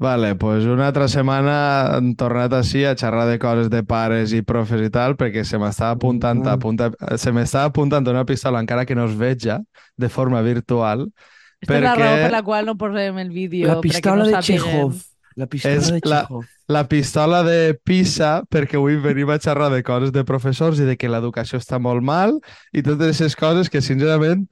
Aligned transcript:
Vale, 0.00 0.34
pues 0.34 0.64
una 0.64 0.86
altra 0.88 1.08
setmana 1.12 1.98
hem 1.98 2.14
tornat 2.16 2.54
així 2.56 2.86
a 2.88 2.94
xerrar 2.96 3.26
de 3.28 3.34
coses 3.38 3.66
de 3.68 3.82
pares 3.84 4.32
i 4.32 4.40
profes 4.40 4.80
i 4.80 4.88
tal, 4.88 5.12
perquè 5.20 5.42
se 5.44 5.58
m'estava 5.60 5.90
apuntant, 5.98 6.40
Mm. 6.40 6.48
apunta, 6.48 6.86
se 7.20 7.30
m'estava 7.36 7.66
apuntant 7.68 8.08
una 8.08 8.24
pistola 8.24 8.60
encara 8.64 8.86
que 8.86 8.94
no 8.96 9.04
es 9.04 9.14
veja 9.18 9.58
de 9.98 10.08
forma 10.08 10.40
virtual. 10.40 11.10
Esta 11.60 11.76
és 11.76 11.82
la 11.82 11.92
perquè- 11.94 12.00
raó 12.00 12.16
per 12.22 12.30
la 12.32 12.42
qual 12.42 12.64
no 12.64 12.76
posem 12.78 13.18
el 13.18 13.28
vídeo. 13.28 13.66
La 13.68 13.74
perquè 13.76 13.80
pistola 13.82 14.24
no 14.24 14.30
de. 14.30 14.40
Chekhov. 14.42 14.94
La 15.36 15.46
pistola 15.46 15.74
És 15.74 15.92
de 15.92 16.00
la- 16.04 16.20
Chekhov. 16.22 16.44
La 16.68 16.88
pistola 16.88 17.42
de 17.42 17.74
Pisa, 17.84 18.42
perquè 18.50 18.76
avui 18.76 18.96
venim 18.96 19.28
a 19.28 19.38
xerrar 19.38 19.70
de 19.70 19.82
coses 19.82 20.12
de 20.12 20.24
professors 20.24 20.80
i 20.80 20.84
de 20.84 20.96
que 20.96 21.08
l'educació 21.10 21.58
està 21.58 21.78
molt 21.78 22.02
mal 22.02 22.40
i 22.72 22.80
totes 22.82 23.04
aquestes 23.20 23.36
coses 23.36 23.68
que, 23.68 23.82
sincerament, 23.82 24.48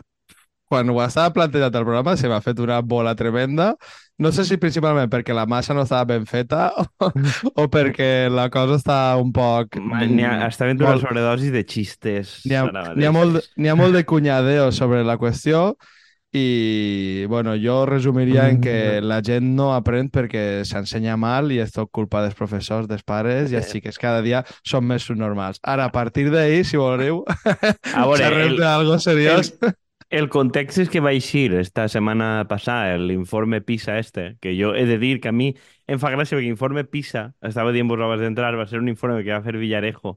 quan 0.69 0.91
ho 0.91 1.01
estava 1.03 1.33
plantejat 1.33 1.75
el 1.75 1.85
programa 1.85 2.17
se 2.19 2.29
m'ha 2.29 2.43
fet 2.43 2.59
una 2.61 2.83
bola 2.83 3.15
tremenda. 3.15 3.77
No 4.19 4.33
sé 4.35 4.43
si 4.49 4.57
principalment 4.59 5.11
perquè 5.13 5.35
la 5.37 5.45
massa 5.47 5.75
no 5.77 5.85
estava 5.87 6.05
ben 6.11 6.25
feta 6.27 6.73
o, 6.77 7.11
o 7.55 7.67
perquè 7.71 8.27
la 8.33 8.49
cosa 8.51 8.79
està 8.81 8.97
un 9.21 9.31
poc... 9.33 9.77
Ma- 9.79 10.01
N'hi 10.07 10.25
ha, 10.27 10.33
està 10.49 10.67
havent 10.67 10.81
una 10.83 10.97
molt- 10.97 11.07
sobredosi 11.07 11.53
de 11.55 11.63
xistes. 11.69 12.41
N'hi 12.49 12.59
ha, 12.59 12.65
ha, 12.67 13.13
molt, 13.15 13.45
ha 13.55 13.77
molt 13.79 13.95
de 13.95 14.03
cunyadeo 14.11 14.73
sobre 14.75 15.05
la 15.07 15.15
qüestió 15.23 15.69
i, 16.35 17.25
bueno, 17.31 17.55
jo 17.57 17.87
resumiria 17.89 18.51
en 18.51 18.59
que 18.61 19.01
la 19.01 19.23
gent 19.25 19.47
no 19.57 19.71
aprèn 19.73 20.11
perquè 20.13 20.65
s'ensenya 20.69 21.15
mal 21.17 21.49
i 21.55 21.63
és 21.63 21.73
tot 21.73 21.89
culpa 21.95 22.21
dels 22.21 22.37
professors, 22.37 22.85
dels 22.91 23.07
pares 23.07 23.49
i 23.55 23.57
els 23.57 23.71
xiquets 23.73 23.97
cada 24.03 24.21
dia 24.27 24.43
són 24.67 24.85
més 24.91 25.07
subnormals. 25.09 25.63
Ara, 25.63 25.87
a 25.89 25.95
partir 25.95 26.27
d'ahir, 26.35 26.67
si 26.69 26.77
voleu, 26.77 27.23
A 27.25 28.05
veure, 28.05 28.19
xerrem 28.27 28.59
d'algo 28.61 28.99
seriós. 29.01 29.55
el 29.63 29.73
context 30.33 30.79
és 30.81 30.89
que 30.89 31.03
va 31.05 31.11
eixir 31.13 31.53
esta 31.61 31.85
setmana 31.93 32.47
passada 32.49 32.97
l'informe 32.97 33.61
PISA 33.61 33.99
este, 34.01 34.39
que 34.41 34.55
jo 34.57 34.71
he 34.75 34.87
de 34.89 34.97
dir 34.99 35.21
que 35.21 35.29
a 35.29 35.33
mi 35.37 35.51
em 35.87 36.01
fa 36.01 36.09
gràcia 36.15 36.39
perquè 36.39 36.49
l'informe 36.49 36.85
PISA, 36.89 37.35
estava 37.45 37.75
dient 37.77 37.91
vos 37.93 38.01
abans 38.01 38.23
d'entrar, 38.25 38.55
va 38.57 38.67
ser 38.67 38.81
un 38.81 38.89
informe 38.89 39.21
que 39.25 39.35
va 39.35 39.43
fer 39.45 39.59
Villarejo 39.61 40.15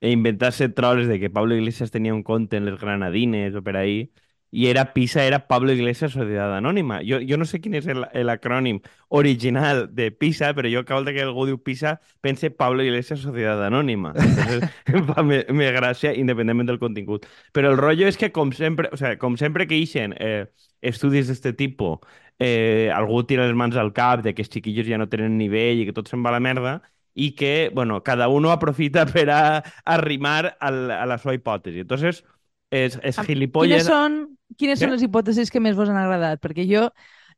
e 0.00 0.12
inventar-se 0.14 0.68
de 1.08 1.18
que 1.18 1.30
Pablo 1.30 1.56
Iglesias 1.56 1.90
tenia 1.90 2.14
un 2.14 2.22
compte 2.22 2.56
en 2.56 2.66
les 2.70 2.78
Granadines 2.78 3.54
o 3.58 3.62
per 3.66 3.76
ahí, 3.76 4.12
i 4.52 4.66
era 4.68 4.92
PISA, 4.92 5.24
era 5.24 5.46
Pablo 5.48 5.72
Iglesias 5.72 6.12
Sociedad 6.12 6.52
Anònima. 6.54 7.00
Jo, 7.08 7.18
jo 7.24 7.38
no 7.40 7.46
sé 7.48 7.60
quin 7.64 7.74
és 7.78 7.86
el- 7.88 8.04
l'acrònim 8.28 8.82
original 9.08 9.86
de 9.96 10.10
PISA, 10.12 10.52
però 10.54 10.68
jo 10.68 10.84
cada 10.84 11.00
volta 11.00 11.14
que 11.16 11.22
algú 11.24 11.46
diu 11.48 11.58
PISA 11.64 11.94
pense 12.20 12.50
Pablo 12.52 12.84
Iglesias 12.84 13.20
Sociedad 13.24 13.62
Anònima. 13.64 14.12
Entonces, 14.20 14.62
em 14.92 15.06
fa 15.08 15.24
més, 15.24 15.46
més 15.48 15.72
gràcia, 15.72 16.12
independentment 16.14 16.68
del 16.68 16.78
contingut. 16.82 17.26
Però 17.52 17.72
el 17.72 17.78
rollo 17.80 18.06
és 18.08 18.20
que, 18.20 18.30
com 18.32 18.52
sempre, 18.52 18.90
o 18.92 19.00
sea, 19.00 19.16
com 19.18 19.38
sempre 19.40 19.66
que 19.66 19.78
ixen 19.80 20.14
eh, 20.20 20.46
estudis 20.82 21.28
d'aquest 21.32 21.56
tipus, 21.56 21.98
eh, 22.38 22.90
algú 22.94 23.22
tira 23.24 23.46
les 23.46 23.56
mans 23.56 23.76
al 23.76 23.92
cap 23.96 24.22
de 24.22 24.34
que 24.34 24.42
els 24.44 24.52
xiquillos 24.52 24.86
ja 24.88 24.98
no 25.00 25.08
tenen 25.08 25.38
nivell 25.38 25.80
i 25.80 25.86
que 25.88 25.96
tot 25.96 26.08
se'n 26.10 26.22
va 26.24 26.32
a 26.32 26.36
la 26.36 26.44
merda, 26.44 26.80
i 27.14 27.32
que, 27.36 27.70
bueno, 27.74 28.02
cada 28.02 28.28
uno 28.28 28.50
aprofita 28.52 29.06
per 29.14 29.30
a, 29.30 29.62
arrimar 29.84 30.56
al, 30.60 30.90
a 30.90 31.04
la 31.06 31.18
seva 31.18 31.34
hipòtesi. 31.36 31.84
Entonces, 31.84 32.22
és, 32.70 32.96
és 33.02 33.16
Quines 33.16 33.28
gilipolles... 33.28 33.86
són, 33.86 34.22
quines 34.58 34.80
són 34.80 34.92
les 34.94 35.02
hipòtesis 35.04 35.50
que 35.50 35.60
més 35.60 35.76
vos 35.78 35.90
han 35.90 35.98
agradat? 36.00 36.40
Perquè 36.42 36.66
jo, 36.68 36.88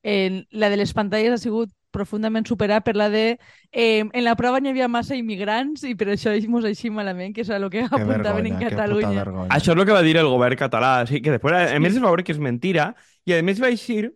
eh, 0.02 0.44
la 0.50 0.70
de 0.70 0.78
les 0.80 0.92
pantalles 0.94 1.34
ha 1.34 1.40
sigut 1.42 1.72
profundament 1.94 2.46
superat 2.48 2.82
per 2.84 2.96
la 2.98 3.06
de 3.08 3.38
eh, 3.70 4.02
en 4.02 4.24
la 4.26 4.34
prova 4.34 4.58
n'hi 4.60 4.72
havia 4.72 4.88
massa 4.90 5.14
immigrants 5.14 5.84
i 5.86 5.94
per 5.98 6.10
això 6.14 6.34
mos 6.50 6.66
així 6.66 6.90
malament, 6.90 7.34
que 7.34 7.44
és 7.46 7.52
el 7.54 7.68
que 7.70 7.86
apuntaven 7.86 8.50
en 8.50 8.58
vergonya, 8.58 8.58
puta 8.58 8.74
Catalunya. 8.74 9.24
Això 9.54 9.72
és 9.72 9.78
el 9.78 9.86
que 9.86 9.96
va 9.96 10.02
dir 10.06 10.16
el 10.18 10.30
govern 10.32 10.58
català. 10.58 10.92
Així 11.04 11.22
que 11.22 11.36
després, 11.36 11.54
a, 11.54 11.76
a 11.76 11.80
més, 11.82 11.94
es 11.94 12.02
va 12.02 12.10
veure 12.10 12.26
que 12.26 12.34
és 12.34 12.42
mentira 12.42 12.90
i 13.24 13.36
a 13.36 13.42
més 13.46 13.62
va 13.62 13.70
eixir 13.72 14.10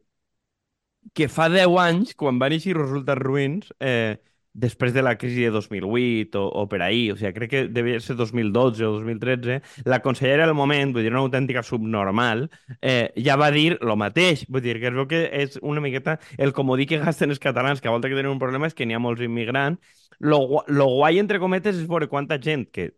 que 1.14 1.28
fa 1.32 1.48
10 1.48 1.78
anys, 1.80 2.14
quan 2.18 2.38
van 2.42 2.52
eixir 2.52 2.76
resultats 2.76 3.22
ruïns, 3.22 3.70
eh, 3.80 4.18
després 4.58 4.92
de 4.94 5.02
la 5.02 5.14
crisi 5.18 5.44
de 5.46 5.52
2008 5.54 6.40
o, 6.40 6.48
o 6.62 6.64
per 6.70 6.80
ahir, 6.82 7.12
o 7.12 7.16
sigui, 7.18 7.32
crec 7.36 7.50
que 7.52 7.62
devia 7.72 8.00
ser 8.02 8.16
2012 8.18 8.84
o 8.86 8.92
2013, 8.96 9.60
la 9.86 10.00
consellera 10.02 10.48
del 10.48 10.56
moment, 10.58 10.92
vull 10.94 11.06
dir, 11.06 11.12
una 11.14 11.22
autèntica 11.22 11.62
subnormal, 11.62 12.48
eh, 12.80 13.12
ja 13.16 13.38
va 13.40 13.52
dir 13.54 13.78
el 13.78 13.94
mateix. 14.00 14.44
Vull 14.48 14.64
dir, 14.64 14.78
que 14.82 14.90
es 14.90 14.98
veu 14.98 15.08
que 15.10 15.22
és 15.44 15.58
una 15.62 15.82
miqueta 15.84 16.18
el 16.36 16.54
comodí 16.56 16.88
que 16.90 17.00
gasten 17.02 17.34
els 17.34 17.42
catalans, 17.42 17.80
que 17.80 17.88
a 17.88 17.94
volta 17.94 18.10
que 18.10 18.18
tenen 18.18 18.32
un 18.34 18.42
problema 18.42 18.68
és 18.68 18.76
que 18.76 18.86
n'hi 18.86 18.98
ha 18.98 19.02
molts 19.02 19.22
immigrants. 19.24 19.80
Lo, 20.18 20.64
lo 20.66 20.86
guai, 20.96 21.20
entre 21.22 21.38
cometes, 21.38 21.78
és 21.78 21.90
veure 21.90 22.10
quanta 22.10 22.40
gent 22.42 22.66
que 22.74 22.90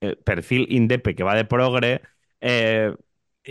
eh, 0.00 0.16
perfil 0.24 0.66
indepe 0.68 1.14
que 1.16 1.24
va 1.24 1.36
de 1.38 1.46
progre 1.48 2.00
eh, 2.40 2.92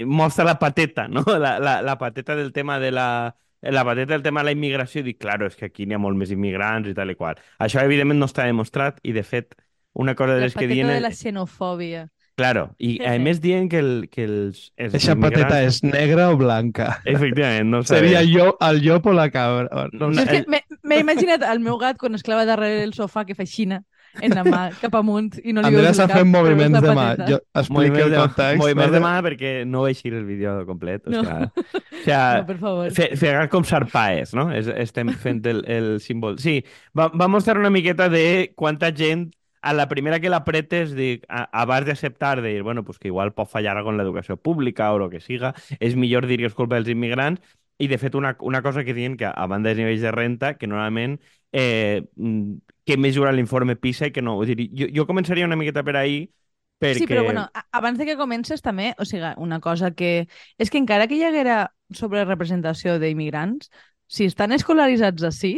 mostra 0.06 0.46
la 0.46 0.60
pateta, 0.60 1.08
no? 1.08 1.24
La, 1.40 1.58
la, 1.60 1.82
la 1.82 1.98
pateta 1.98 2.36
del 2.36 2.54
tema 2.54 2.80
de 2.80 2.92
la 2.92 3.36
la 3.62 3.84
pateta 3.86 4.14
del 4.14 4.24
tema 4.24 4.42
de 4.42 4.46
la 4.50 4.52
immigració 4.56 5.02
i 5.02 5.08
dic, 5.10 5.20
claro, 5.20 5.48
és 5.48 5.56
que 5.60 5.66
aquí 5.68 5.86
n'hi 5.86 5.98
ha 5.98 6.00
molt 6.02 6.18
més 6.18 6.32
immigrants 6.32 6.88
i 6.90 6.94
tal 6.96 7.12
i 7.12 7.16
qual. 7.20 7.40
Això, 7.60 7.84
evidentment, 7.84 8.20
no 8.20 8.30
està 8.30 8.46
demostrat 8.48 9.00
i, 9.04 9.12
de 9.16 9.24
fet, 9.24 9.56
una 9.94 10.16
cosa 10.16 10.36
de 10.38 10.46
La 10.46 10.48
les 10.48 10.54
que 10.56 10.62
pateta 10.64 10.74
diuen... 10.76 10.94
de 10.96 11.02
la 11.04 11.12
xenofòbia. 11.12 12.08
Claro, 12.40 12.70
i 12.80 12.94
a 13.04 13.18
més 13.20 13.42
diuen 13.44 13.68
que, 13.68 13.80
el, 13.84 14.08
que 14.14 14.24
els, 14.24 14.70
els 14.80 14.94
Eixa 14.96 15.18
pateta 15.20 15.58
és 15.66 15.82
negra 15.84 16.30
o 16.32 16.38
blanca? 16.40 17.02
Efectivament, 17.04 17.68
no 17.68 17.82
ho 17.82 17.88
Seria 17.90 18.22
jo, 18.24 18.54
el 18.64 18.80
llop 18.86 19.10
o 19.12 19.16
la 19.18 19.28
cabra? 19.34 19.88
No, 19.92 20.08
No, 20.08 20.22
és 20.24 20.30
que 20.30 20.38
el- 20.44 20.48
m'he 20.48 20.64
m'he 20.88 21.02
imaginat 21.04 21.44
el 21.44 21.60
meu 21.60 21.78
gat 21.82 22.00
quan 22.00 22.16
es 22.16 22.24
clava 22.24 22.46
darrere 22.48 22.84
el 22.88 22.94
sofà 22.96 23.26
que 23.28 23.36
fa 23.36 23.46
xina 23.46 23.84
en 24.22 24.36
la 24.36 24.44
mà 24.46 24.62
cap 24.82 24.96
amunt 25.00 25.32
i 25.44 25.54
no 25.54 25.62
li 25.62 25.68
Andrea 25.72 25.88
veus 25.90 25.98
està 26.00 26.06
el 26.06 26.10
cap, 26.12 26.18
fent 26.20 26.32
però 26.34 26.42
moviments 26.44 26.82
de 26.86 26.94
mà. 26.98 27.08
Jo 27.30 27.40
explico 27.40 27.80
Moviments 27.80 28.06
el 28.06 28.12
de, 28.12 28.20
context. 28.20 28.58
moviments 28.64 28.92
no? 28.92 28.98
de 28.98 29.02
mà 29.06 29.14
perquè 29.26 29.52
no 29.66 29.88
eixir 29.88 30.14
el 30.14 30.26
vídeo 30.26 30.66
complet. 30.68 31.08
O 31.08 31.12
No. 31.12 31.24
sigui, 31.24 31.44
o 31.44 31.64
sigui, 32.04 32.14
No, 32.14 32.46
per 32.48 32.58
favor. 32.58 32.92
Fe, 32.96 33.10
fegar 33.18 33.50
com 33.50 33.64
sarpaes, 33.68 34.34
no? 34.34 34.50
És, 34.56 34.68
estem 34.68 35.10
fent 35.20 35.44
el, 35.48 35.64
el 35.68 36.00
símbol. 36.02 36.40
Sí, 36.40 36.64
va, 36.98 37.10
va 37.10 37.28
mostrar 37.28 37.58
una 37.60 37.70
miqueta 37.70 38.10
de 38.10 38.54
quanta 38.56 38.92
gent 38.96 39.32
a 39.62 39.74
la 39.74 39.90
primera 39.90 40.22
que 40.24 40.30
l'apretes, 40.32 40.94
dic, 40.96 41.26
a- 41.28 41.50
abans 41.52 41.86
d'acceptar, 41.86 42.42
de 42.42 42.54
dir, 42.54 42.64
bueno, 42.64 42.86
pues 42.88 42.98
que 42.98 43.10
igual 43.10 43.34
pot 43.36 43.50
fallar 43.52 43.76
algo 43.78 43.92
en 43.92 43.98
l'educació 44.00 44.38
pública 44.38 44.94
o 44.94 45.02
el 45.04 45.10
que 45.12 45.20
siga, 45.20 45.54
és 45.82 45.98
millor 46.00 46.26
dir 46.28 46.38
que 46.40 46.48
és 46.48 46.56
culpa 46.56 46.78
dels 46.80 46.88
immigrants 46.88 47.42
i, 47.80 47.88
de 47.88 47.98
fet, 47.98 48.16
una, 48.16 48.36
una 48.44 48.62
cosa 48.62 48.84
que 48.84 48.94
diuen 48.94 49.16
que 49.18 49.30
a 49.30 49.46
banda 49.48 49.72
dels 49.72 49.80
nivells 49.80 50.04
de 50.04 50.12
renta, 50.12 50.54
que 50.60 50.68
normalment 50.68 51.18
eh, 51.52 52.04
mm, 52.16 52.60
que 52.86 52.98
mesura 52.98 53.32
l'informe 53.32 53.78
PISA 53.80 54.10
i 54.10 54.14
que 54.14 54.22
no. 54.22 54.36
Dir, 54.46 54.68
jo, 54.76 54.90
jo 54.94 55.08
començaria 55.08 55.48
una 55.48 55.58
miqueta 55.60 55.84
per 55.88 55.96
ahir 55.96 56.28
perquè... 56.80 57.04
Sí, 57.04 57.08
però 57.08 57.24
bueno, 57.24 57.48
abans 57.72 58.00
de 58.00 58.08
que 58.08 58.18
comences 58.20 58.64
també, 58.66 58.94
o 59.00 59.08
sigui, 59.08 59.32
una 59.38 59.60
cosa 59.64 59.92
que... 59.96 60.28
És 60.58 60.72
que 60.72 60.80
encara 60.82 61.08
que 61.08 61.18
hi 61.20 61.26
haguera 61.28 61.70
sobre 61.96 62.26
representació 62.28 63.00
d'immigrants, 63.00 63.72
si 64.10 64.28
estan 64.28 64.52
escolaritzats 64.56 65.28
així, 65.28 65.54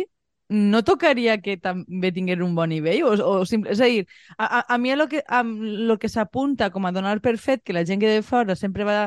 no 0.51 0.81
tocaria 0.83 1.37
que 1.39 1.55
també 1.55 2.11
tinguin 2.11 2.41
un 2.43 2.55
bon 2.55 2.69
nivell? 2.69 3.05
O, 3.07 3.15
o 3.15 3.45
simple... 3.47 3.71
És 3.71 3.81
a 3.81 3.87
dir, 3.87 4.05
a, 4.37 4.45
a, 4.45 4.61
a 4.75 4.77
mi 4.77 4.91
el 4.91 5.07
que, 5.09 5.23
a, 5.25 5.41
lo 5.43 5.97
que 5.97 6.11
s'apunta 6.11 6.69
com 6.69 6.85
a 6.85 6.91
donar 6.91 7.17
per 7.23 7.37
fet 7.39 7.63
que 7.63 7.73
la 7.73 7.85
gent 7.87 8.03
que 8.03 8.11
de 8.11 8.21
fora 8.21 8.57
sempre 8.59 8.85
va 8.87 9.05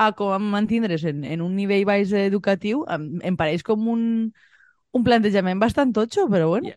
a 0.00 0.10
com 0.16 0.50
mantindre's 0.54 1.04
en, 1.04 1.24
en 1.28 1.42
un 1.44 1.52
nivell 1.58 1.84
baix 1.88 2.12
educatiu, 2.16 2.86
em, 2.88 3.10
em 3.20 3.36
pareix 3.36 3.60
com 3.66 3.84
un, 3.92 4.06
un 4.96 5.04
plantejament 5.06 5.60
bastant 5.62 5.92
totxo, 5.94 6.24
però 6.32 6.48
bueno. 6.50 6.72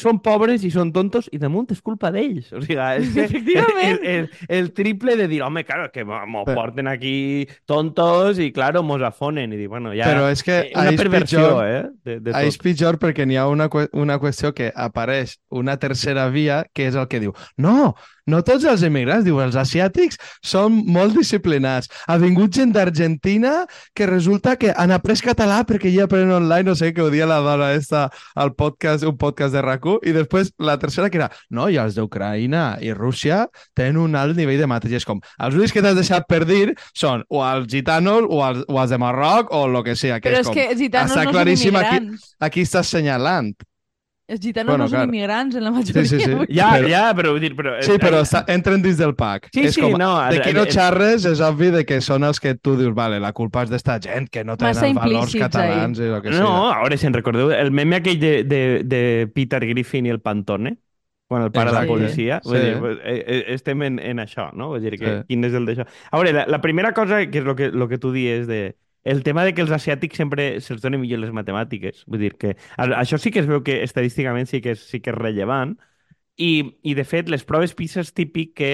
Són 0.00 0.16
pobres 0.24 0.64
i 0.66 0.70
són 0.74 0.88
tontos 0.90 1.28
i 1.30 1.38
damunt 1.38 1.68
és 1.70 1.82
culpa 1.84 2.08
d'ells. 2.10 2.48
O 2.56 2.62
sigui, 2.64 2.74
és 2.80 3.12
que 3.14 3.22
Efectivament. 3.28 4.00
El, 4.02 4.24
el, 4.24 4.30
el 4.56 4.70
triple 4.74 5.14
de 5.20 5.28
dir, 5.30 5.42
home, 5.46 5.62
claro, 5.68 5.90
que 5.94 6.02
m'ho 6.08 6.42
Però- 6.42 6.56
porten 6.56 6.88
aquí 6.90 7.46
tontos 7.70 8.40
i, 8.42 8.48
claro, 8.56 8.82
mos 8.82 9.04
afonen. 9.06 9.52
I 9.54 9.60
dir, 9.60 9.68
bueno, 9.70 9.92
ja... 9.94 10.08
Però 10.10 10.26
és 10.32 10.42
que 10.42 10.56
eh, 10.64 10.72
una 10.74 10.90
és 10.90 10.98
perversió, 11.04 11.44
pitjor. 11.44 11.68
eh? 11.68 11.84
De, 12.08 12.16
de 12.24 12.34
Ahí 12.34 12.50
és 12.50 12.58
tot. 12.58 12.64
pitjor 12.66 12.98
perquè 13.04 13.28
n'hi 13.30 13.38
ha 13.38 13.46
una, 13.52 13.68
una 13.92 14.18
qüestió 14.18 14.50
que 14.58 14.72
apareix 14.74 15.36
una 15.50 15.76
tercera 15.78 16.26
via, 16.34 16.64
que 16.74 16.88
és 16.90 16.98
el 16.98 17.06
que 17.06 17.20
diu 17.22 17.36
no, 17.62 17.92
no 18.26 18.42
tots 18.46 18.64
els 18.64 18.82
immigrants, 18.86 19.24
diu, 19.24 19.40
els 19.42 19.56
asiàtics 19.58 20.18
són 20.44 20.82
molt 20.86 21.16
disciplinats. 21.16 21.88
Ha 22.06 22.16
vingut 22.22 22.52
gent 22.54 22.72
d'Argentina 22.72 23.66
que 23.94 24.06
resulta 24.06 24.56
que 24.56 24.72
han 24.76 24.90
après 24.94 25.20
català 25.22 25.62
perquè 25.66 25.90
ja 25.94 26.04
aprenen 26.04 26.32
online, 26.32 26.68
no 26.70 26.74
sé, 26.78 26.92
que 26.94 27.02
ho 27.02 27.10
dia 27.10 27.26
la 27.26 27.40
dona 27.40 27.72
esta 27.72 28.10
al 28.34 28.54
podcast, 28.54 29.04
un 29.04 29.16
podcast 29.16 29.52
de 29.52 29.62
rac 29.62 29.82
i 30.06 30.12
després 30.12 30.52
la 30.58 30.78
tercera 30.78 31.10
que 31.10 31.18
era, 31.18 31.30
no, 31.50 31.68
i 31.68 31.76
els 31.80 31.96
d'Ucraïna 31.96 32.78
i 32.80 32.92
Rússia 32.94 33.48
tenen 33.74 33.96
un 33.98 34.14
alt 34.14 34.36
nivell 34.36 34.60
de 34.60 34.66
és 34.94 35.04
com, 35.04 35.20
els 35.40 35.54
únics 35.56 35.72
que 35.72 35.82
t'has 35.82 35.96
deixat 35.96 36.26
per 36.28 36.44
dir 36.46 36.74
són 36.94 37.24
o 37.28 37.42
els 37.42 37.66
gitanos 37.66 38.28
o 38.28 38.42
els, 38.46 38.62
o 38.68 38.78
els 38.80 38.90
de 38.90 38.98
Marroc 38.98 39.50
o 39.50 39.64
el 39.66 39.82
que. 39.84 40.20
Que 40.20 40.30
Però 40.30 40.38
és 40.38 40.40
és 40.40 40.46
com, 40.46 40.54
que 40.54 40.76
gitanos 40.76 41.10
està 41.10 41.24
no 41.24 41.30
són 41.30 41.32
claríssim 41.32 41.76
aquí- 41.76 41.96
immigrants. 41.96 42.36
aquí 42.40 42.60
estàs 42.62 42.86
senyalant. 42.86 43.54
Els 44.28 44.40
gitanos 44.40 44.70
Bueno, 44.70 44.84
no 44.84 44.88
són 44.88 45.00
clar. 45.00 45.06
immigrants 45.08 45.56
en 45.58 45.64
la 45.64 45.70
majoria. 45.74 45.92
Sí, 46.04 46.06
sí, 46.08 46.20
sí. 46.22 46.30
vull 46.32 46.46
dir. 46.46 46.56
Ja, 46.56 46.68
Però- 46.78 46.88
ja, 46.88 47.00
però 47.14 47.32
vull 47.34 47.40
dir... 47.42 47.50
Però, 47.58 47.72
Sí, 47.82 47.96
però 48.00 48.20
està, 48.22 48.44
entren 48.48 48.80
dins 48.80 48.96
del 48.96 49.14
pack. 49.18 49.48
Sí, 49.52 49.64
és 49.66 49.74
sí, 49.74 49.80
com, 49.82 49.96
no, 49.98 50.12
de 50.30 50.40
qui 50.40 50.52
no 50.54 50.64
xarres 50.64 51.26
és 51.28 51.40
obvi 51.44 51.70
de 51.74 51.84
que 51.84 52.00
són 52.00 52.24
els 52.24 52.38
que 52.40 52.54
tu 52.54 52.76
dius, 52.78 52.94
vale, 52.94 53.18
la 53.20 53.32
culpa 53.32 53.64
és 53.66 53.70
d'esta 53.70 53.98
gent 54.00 54.30
que 54.30 54.44
no 54.44 54.56
tenen 54.56 54.94
valors 54.94 55.34
catalans 55.34 55.98
i 55.98 56.06
el 56.08 56.22
que 56.22 56.30
No, 56.30 56.70
sigui. 56.70 56.86
ara 56.86 56.96
se'n 56.96 57.12
recordeu 57.18 57.50
el 57.52 57.70
meme 57.72 57.96
aquell 57.96 58.18
de, 58.22 58.32
de, 58.44 58.62
de 58.84 59.02
Peter 59.34 59.60
Griffin 59.66 60.06
i 60.06 60.10
el 60.14 60.20
Pantone? 60.20 60.76
Quan 61.28 61.42
el 61.46 61.50
pare 61.50 61.70
de 61.72 61.76
la 61.80 61.86
policia. 61.86 62.40
Vull 62.44 62.58
Sí. 62.58 62.62
dir, 62.64 62.78
pues, 62.78 62.98
eh, 63.04 63.24
eh, 63.26 63.44
estem 63.54 63.82
en, 63.82 63.98
en 63.98 64.18
això, 64.18 64.50
no? 64.52 64.68
Vull 64.68 64.82
dir, 64.82 64.98
que, 64.98 65.06
Sí. 65.18 65.24
quin 65.28 65.44
és 65.44 65.54
el 65.54 65.64
d'això? 65.66 65.86
A 66.10 66.16
veure, 66.18 66.32
la, 66.32 66.46
la 66.46 66.60
primera 66.60 66.92
cosa, 66.92 67.24
que 67.26 67.38
és 67.38 67.44
el 67.46 67.54
que, 67.56 67.70
lo 67.72 67.88
que 67.88 67.96
tu 67.98 68.12
dies 68.12 68.46
de 68.46 68.76
el 69.04 69.22
tema 69.22 69.44
de 69.44 69.54
que 69.54 69.62
els 69.64 69.72
asiàtics 69.74 70.20
sempre 70.20 70.48
se'ls 70.62 70.82
donen 70.82 71.02
millor 71.02 71.22
les 71.22 71.32
matemàtiques. 71.34 72.04
Vull 72.06 72.22
dir 72.22 72.34
que 72.38 72.56
això 72.78 73.18
sí 73.18 73.32
que 73.34 73.42
es 73.42 73.48
veu 73.50 73.62
que 73.66 73.82
estadísticament 73.82 74.46
sí 74.50 74.60
que 74.62 74.76
és, 74.76 74.84
sí 74.88 75.00
que 75.00 75.10
és 75.10 75.18
rellevant. 75.18 75.76
I, 76.40 76.78
I, 76.82 76.94
de 76.96 77.04
fet, 77.04 77.28
les 77.28 77.42
proves 77.44 77.74
PISA 77.76 78.00
és 78.00 78.12
típic 78.16 78.54
que 78.56 78.70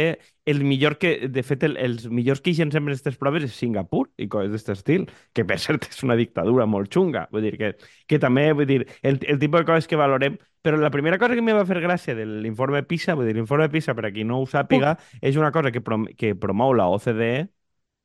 el 0.49 0.63
millor 0.65 0.95
que, 1.03 1.27
de 1.29 1.43
fet, 1.43 1.65
el, 1.67 1.75
els 1.83 2.07
millors 2.07 2.41
que 2.41 2.53
eixen 2.53 2.71
sempre 2.73 2.95
aquestes 2.95 3.19
proves 3.19 3.45
és 3.49 3.57
Singapur 3.59 4.05
i 4.17 4.29
coses 4.31 4.53
d'aquest 4.53 4.71
estil, 4.77 5.09
que 5.35 5.45
per 5.45 5.59
cert 5.61 5.89
és 5.91 6.05
una 6.07 6.17
dictadura 6.17 6.69
molt 6.71 6.93
xunga. 6.95 7.27
Vull 7.35 7.45
dir 7.49 7.57
que, 7.59 7.73
que 8.09 8.21
també, 8.23 8.47
vull 8.57 8.69
dir, 8.71 8.79
el, 9.03 9.19
el 9.27 9.41
tipus 9.43 9.65
de 9.65 9.69
coses 9.73 9.91
que 9.91 9.99
valorem... 9.99 10.39
Però 10.63 10.79
la 10.79 10.91
primera 10.91 11.19
cosa 11.19 11.37
que 11.37 11.43
em 11.43 11.51
va 11.55 11.67
fer 11.67 11.81
gràcia 11.83 12.15
de 12.19 12.25
l'informe 12.27 12.83
PISA, 12.87 13.15
vull 13.19 13.29
dir, 13.29 13.35
l'informe 13.37 13.69
PISA, 13.73 13.95
per 13.99 14.09
a 14.09 14.13
qui 14.15 14.25
no 14.27 14.41
ho 14.43 14.47
sàpiga, 14.47 14.97
és 15.21 15.37
una 15.39 15.51
cosa 15.55 15.73
que, 15.75 15.83
prom 15.83 16.07
que 16.19 16.35
promou 16.39 16.75
la 16.79 16.89
OCDE. 16.95 17.49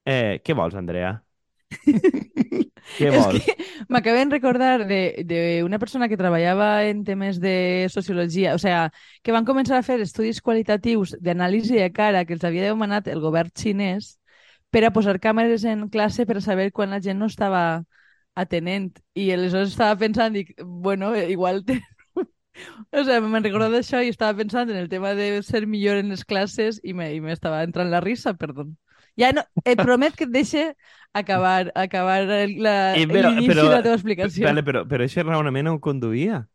Eh, 0.06 0.42
què 0.44 0.58
vols, 0.58 0.76
Andrea? 0.76 1.14
què 2.98 3.10
És 3.10 3.14
vols? 3.16 3.46
que 3.46 3.56
m'acabem 3.90 4.30
de 4.30 4.36
recordar 4.38 4.86
de, 4.88 5.24
de 5.26 5.64
una 5.64 5.80
persona 5.80 6.10
que 6.10 6.18
treballava 6.20 6.86
en 6.86 7.04
temes 7.04 7.40
de 7.40 7.88
sociologia, 7.94 8.54
o 8.56 8.60
sea, 8.60 8.92
que 9.24 9.32
van 9.36 9.46
començar 9.46 9.80
a 9.80 9.86
fer 9.86 10.00
estudis 10.04 10.42
qualitatius 10.42 11.16
d'anàlisi 11.22 11.80
de 11.80 11.90
cara 11.96 12.26
que 12.26 12.36
els 12.38 12.44
havia 12.44 12.68
demanat 12.70 13.08
el 13.08 13.22
govern 13.24 13.52
xinès 13.56 14.18
per 14.74 14.84
a 14.86 14.94
posar 14.94 15.20
càmeres 15.22 15.66
en 15.70 15.88
classe 15.90 16.26
per 16.26 16.38
a 16.40 16.46
saber 16.46 16.72
quan 16.72 16.92
la 16.92 17.02
gent 17.02 17.20
no 17.20 17.30
estava 17.30 17.84
atenent. 18.36 18.92
I 19.16 19.32
aleshores 19.34 19.74
estava 19.74 19.98
pensant, 20.00 20.34
dic, 20.34 20.56
bueno, 20.64 21.16
igual... 21.16 21.64
Te... 21.66 21.82
O 22.94 23.02
sea, 23.02 23.18
me'n 23.22 23.42
recordat 23.42 23.72
d'això 23.74 24.04
i 24.06 24.12
estava 24.14 24.38
pensant 24.38 24.70
en 24.70 24.78
el 24.78 24.90
tema 24.90 25.16
de 25.18 25.42
ser 25.42 25.64
millor 25.66 25.98
en 25.98 26.12
les 26.14 26.22
classes 26.26 26.78
i 26.86 26.94
m'estava 26.94 27.64
entrant 27.66 27.90
la 27.90 28.02
risa, 28.04 28.36
perdó. 28.38 28.68
Ja 29.18 29.32
no, 29.32 29.44
et 29.66 29.78
promet 29.78 30.16
que 30.16 30.24
et 30.26 30.32
deixe 30.34 30.76
acabar, 31.14 31.72
acabar 31.76 32.22
el- 32.24 32.58
la- 32.64 32.96
Eh, 32.98 33.06
però- 33.08 33.30
l'inici 33.30 33.52
però- 33.52 33.70
de 33.70 33.76
la 33.76 33.84
teva 33.84 33.96
explicació. 33.96 34.48
Vale, 34.48 34.64
però, 34.64 34.88
però 34.88 35.04
aquest 35.06 35.28
raonament 35.28 35.68
on 35.68 35.80
conduïa? 35.80 36.48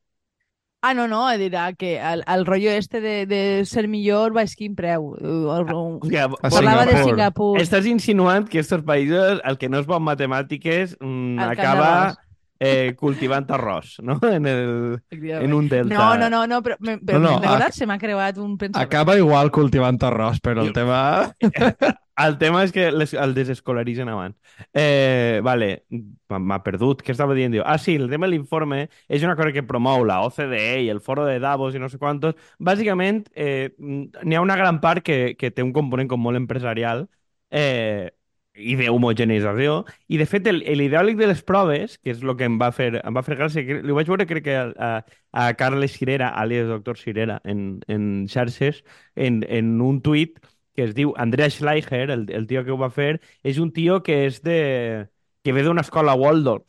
Ah, 0.81 0.95
no, 0.95 1.09
no, 1.09 1.25
dirà 1.35 1.75
que 1.75 1.97
el, 1.99 2.23
el 2.27 2.45
rotllo 2.47 2.71
este 2.71 3.01
de, 3.01 3.27
de 3.27 3.65
ser 3.67 3.89
millor 3.89 4.31
va 4.37 4.45
quin 4.45 4.77
preu. 4.77 5.09
O- 5.19 5.51
o- 5.51 5.99
O 5.99 6.01
sigui, 6.05 6.17
A 6.19 6.29
Parlava 6.29 6.87
de 6.87 7.03
Singapur. 7.03 7.59
Estàs 7.61 7.87
insinuant 7.87 8.47
que 8.49 8.61
aquests 8.61 8.85
països, 8.87 9.41
el 9.45 9.59
que 9.59 9.69
no 9.69 9.81
és 9.81 9.87
bon 9.87 10.03
matemàtiques, 10.07 10.97
mm, 11.01 11.37
camp 11.39 11.51
acaba 11.51 11.89
d'arròs. 11.89 12.17
Eh, 12.61 12.95
cultivant 12.99 13.47
arròs, 13.55 13.97
no? 14.03 14.19
En, 14.39 14.47
el, 14.47 15.01
en 15.11 15.55
un 15.55 15.69
delta. 15.69 15.95
No, 15.95 16.17
no, 16.19 16.29
no, 16.31 16.47
no, 16.47 16.63
però, 16.63 16.77
me- 16.81 16.99
però 16.99 17.19
No, 17.23 17.39
no, 17.39 17.55
ac- 17.57 17.73
se 17.73 17.87
m'ha 17.87 17.99
creuat 17.99 18.39
un 18.39 18.57
pensament. 18.59 18.87
Acaba 18.89 19.17
igual 19.19 19.51
cultivant 19.55 19.99
arròs, 20.03 20.41
però 20.41 20.63
el 20.67 20.73
tema... 20.73 21.33
El 22.19 22.35
tema 22.35 22.65
és 22.67 22.73
que 22.75 22.89
les, 22.91 23.13
el 23.15 23.31
desescolaritzen 23.31 24.09
abans. 24.11 24.35
Eh, 24.75 25.39
vale, 25.47 25.85
m'ha 26.27 26.41
m'ha 26.43 26.57
perdut. 26.65 27.05
Què 27.07 27.13
estava 27.15 27.37
dient? 27.39 27.53
Diu, 27.55 27.63
ah, 27.63 27.77
sí, 27.79 27.95
el 27.95 28.09
tema 28.11 28.27
de 28.27 28.33
l'informe 28.33 28.81
és 29.07 29.23
una 29.23 29.37
cosa 29.39 29.53
que 29.55 29.63
promou 29.63 30.03
la 30.09 30.17
OCDE 30.27 30.81
i 30.83 30.89
el 30.91 30.99
foro 31.01 31.29
de 31.29 31.39
Davos 31.39 31.77
i 31.79 31.83
no 31.83 31.87
sé 31.93 32.01
quantos. 32.03 32.35
Bàsicament, 32.59 33.23
eh, 33.39 33.71
n'hi 33.79 34.35
ha 34.35 34.43
una 34.43 34.57
gran 34.59 34.81
part 34.83 35.05
que, 35.07 35.37
que 35.39 35.53
té 35.55 35.63
un 35.63 35.71
component 35.77 36.11
com 36.11 36.19
molt 36.27 36.41
empresarial 36.43 37.07
eh, 37.55 38.11
i 38.59 38.75
d'homogeneïtzació. 38.79 39.79
I, 40.09 40.19
de 40.19 40.27
fet, 40.27 40.47
el, 40.51 40.63
el 40.67 40.83
ideòlic 40.85 41.19
de 41.19 41.29
les 41.31 41.43
proves, 41.47 41.97
que 42.03 42.13
és 42.15 42.23
el 42.23 42.35
que 42.37 42.47
em 42.49 42.59
va 42.61 42.71
fer, 42.75 42.91
em 43.01 43.17
va 43.17 43.23
fer 43.27 43.39
gràcia, 43.39 43.65
que 43.67 43.81
li 43.85 43.97
vaig 43.97 44.11
veure, 44.11 44.27
crec 44.29 44.47
que 44.49 44.57
a, 44.59 44.93
a 45.33 45.49
Carles 45.59 45.97
Cirera, 45.97 46.31
alias 46.43 46.69
doctor 46.69 46.99
Cirera, 46.99 47.41
en, 47.45 47.81
en 47.89 48.27
xarxes, 48.29 48.83
en, 49.15 49.45
en 49.49 49.81
un 49.81 50.03
tuit 50.03 50.39
que 50.79 50.85
es 50.87 50.95
diu 50.95 51.15
Andrea 51.19 51.51
Schleicher, 51.51 52.11
el, 52.15 52.27
el 52.31 52.47
tio 52.47 52.65
que 52.65 52.71
ho 52.71 52.79
va 52.79 52.91
fer, 52.95 53.19
és 53.43 53.59
un 53.59 53.73
tio 53.75 54.03
que 54.07 54.25
és 54.29 54.43
de... 54.47 55.09
que 55.43 55.53
ve 55.53 55.65
d'una 55.67 55.83
escola 55.83 56.15
Waldorf, 56.15 56.67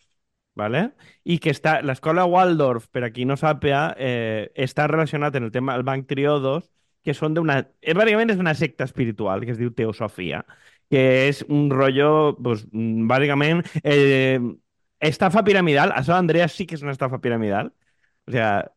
¿vale? 0.58 0.92
I 1.24 1.38
que 1.38 1.52
està... 1.54 1.80
L'escola 1.86 2.26
Waldorf, 2.26 2.88
per 2.90 3.04
a 3.06 3.12
qui 3.14 3.26
no 3.30 3.38
sàpia, 3.38 3.94
eh, 3.98 4.50
està 4.58 4.88
relacionat 4.90 5.36
en 5.38 5.46
el 5.46 5.52
tema 5.54 5.76
del 5.78 5.86
Banc 5.86 6.08
Triodos, 6.10 6.72
que 7.06 7.14
són 7.14 7.38
d'una... 7.38 7.60
eh, 7.82 7.94
Bàsicament 7.94 8.34
és 8.34 8.42
una 8.42 8.56
secta 8.58 8.88
espiritual 8.90 9.46
que 9.46 9.54
es 9.54 9.62
diu 9.62 9.70
Teosofia, 9.78 10.42
que 10.90 11.30
és 11.30 11.44
un 11.48 11.70
rotllo, 11.70 12.36
pues, 12.42 12.66
mm, 12.72 13.08
bàsicament, 13.08 13.64
eh, 13.84 14.40
estafa 15.00 15.44
piramidal. 15.44 15.94
Això, 15.96 16.16
Andrea, 16.18 16.48
sí 16.48 16.66
que 16.66 16.76
és 16.76 16.84
una 16.84 16.92
estafa 16.92 17.22
piramidal. 17.22 17.74
O 18.28 18.32
sea, 18.32 18.72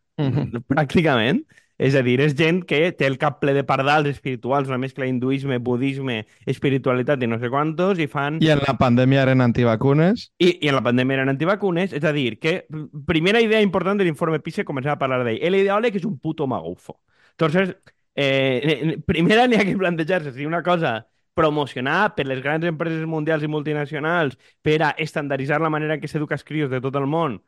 pràcticament. 0.69 1.44
És 1.82 1.97
a 1.99 2.03
dir, 2.05 2.20
és 2.23 2.37
gent 2.38 2.61
que 2.69 2.93
té 2.94 3.09
el 3.09 3.17
cap 3.19 3.41
ple 3.43 3.55
de 3.56 3.64
pardals 3.67 4.06
espirituals, 4.06 4.69
una 4.69 4.79
mescla 4.79 5.09
hinduisme, 5.09 5.59
budisme, 5.59 6.20
espiritualitat 6.47 7.23
i 7.25 7.26
no 7.26 7.41
sé 7.43 7.50
quantos, 7.50 7.99
i 7.99 8.06
fan... 8.06 8.37
I 8.44 8.53
en 8.55 8.61
la 8.62 8.76
pandèmia 8.79 9.25
eren 9.25 9.43
antivacunes. 9.43 10.29
I, 10.38 10.53
I 10.62 10.70
en 10.70 10.76
la 10.79 10.85
pandèmia 10.85 11.19
eren 11.19 11.32
antivacunes, 11.32 11.97
és 11.97 12.05
a 12.06 12.12
dir, 12.15 12.37
que 12.38 12.69
primera 13.08 13.43
idea 13.43 13.65
important 13.65 13.99
de 13.99 14.06
l'informe 14.06 14.38
PISA 14.44 14.67
començar 14.69 14.94
a 14.94 15.00
parlar 15.00 15.25
d'ell. 15.25 15.41
El 15.43 15.58
ideòleg 15.58 15.99
és 15.99 16.06
un 16.06 16.20
puto 16.23 16.47
magufo. 16.47 17.00
Entonces, 17.32 17.75
eh, 18.15 19.00
primera 19.08 19.49
n'hi 19.49 19.58
ha 19.58 19.67
que 19.67 19.75
plantejar-se 19.81 20.37
si 20.37 20.47
una 20.47 20.62
cosa 20.62 21.00
promocionar 21.34 22.14
per 22.17 22.26
les 22.26 22.43
grans 22.44 22.64
empreses 22.69 23.06
mundials 23.08 23.44
i 23.44 23.50
multinacionals 23.50 24.37
per 24.62 24.79
a 24.82 24.90
estandarditzar 24.99 25.61
la 25.62 25.70
manera 25.73 25.96
en 25.96 26.02
què 26.02 26.11
s'educa 26.11 26.37
els 26.37 26.44
crios 26.44 26.70
de 26.70 26.81
tot 26.84 26.96
el 27.00 27.08
món. 27.08 27.40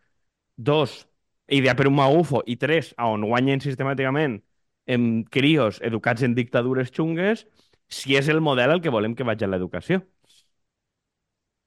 Dos, 0.57 1.05
idea 1.49 1.75
per 1.77 1.89
un 1.89 1.97
magufo. 1.97 2.43
I 2.47 2.57
tres, 2.57 2.95
a 2.97 3.09
on 3.13 3.27
guanyen 3.29 3.61
sistemàticament 3.65 4.41
en 4.87 5.25
crios 5.25 5.81
educats 5.83 6.23
en 6.23 6.35
dictadures 6.35 6.93
xungues, 6.93 7.47
si 7.89 8.17
és 8.17 8.29
el 8.29 8.41
model 8.41 8.71
al 8.73 8.83
que 8.85 8.93
volem 8.93 9.15
que 9.15 9.25
vagi 9.25 9.45
a 9.45 9.51
l'educació. 9.51 10.03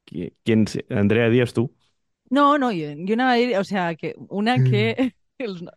Qui, 0.08 0.32
qui 0.44 0.56
ens... 0.56 0.78
Andrea, 0.90 1.30
dies 1.30 1.54
tu. 1.54 1.68
No, 2.30 2.58
no, 2.58 2.72
jo, 2.76 2.92
jo 3.08 3.16
anava 3.16 3.36
a 3.36 3.40
dir, 3.40 3.58
o 3.60 3.64
sea, 3.64 3.96
que 3.96 4.14
una 4.30 4.58
que 4.64 5.14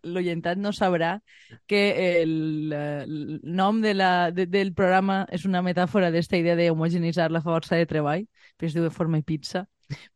l'oyentat 0.03 0.57
no 0.57 0.71
sabrà 0.73 1.19
que 1.67 2.21
el, 2.21 2.73
el 2.73 3.39
nom 3.43 3.81
de 3.81 3.93
la, 3.93 4.31
de, 4.31 4.45
del 4.49 4.73
programa 4.73 5.25
és 5.31 5.45
una 5.45 5.61
metàfora 5.65 6.09
d'esta 6.11 6.37
idea 6.39 6.55
de 6.57 6.69
homogeneitzar 6.71 7.29
la 7.31 7.41
força 7.45 7.75
de 7.77 7.85
treball, 7.89 8.25
però 8.57 8.67
es 8.69 8.75
diu 8.77 8.83
de 8.87 8.93
forma 8.95 9.21
pizza. 9.21 9.67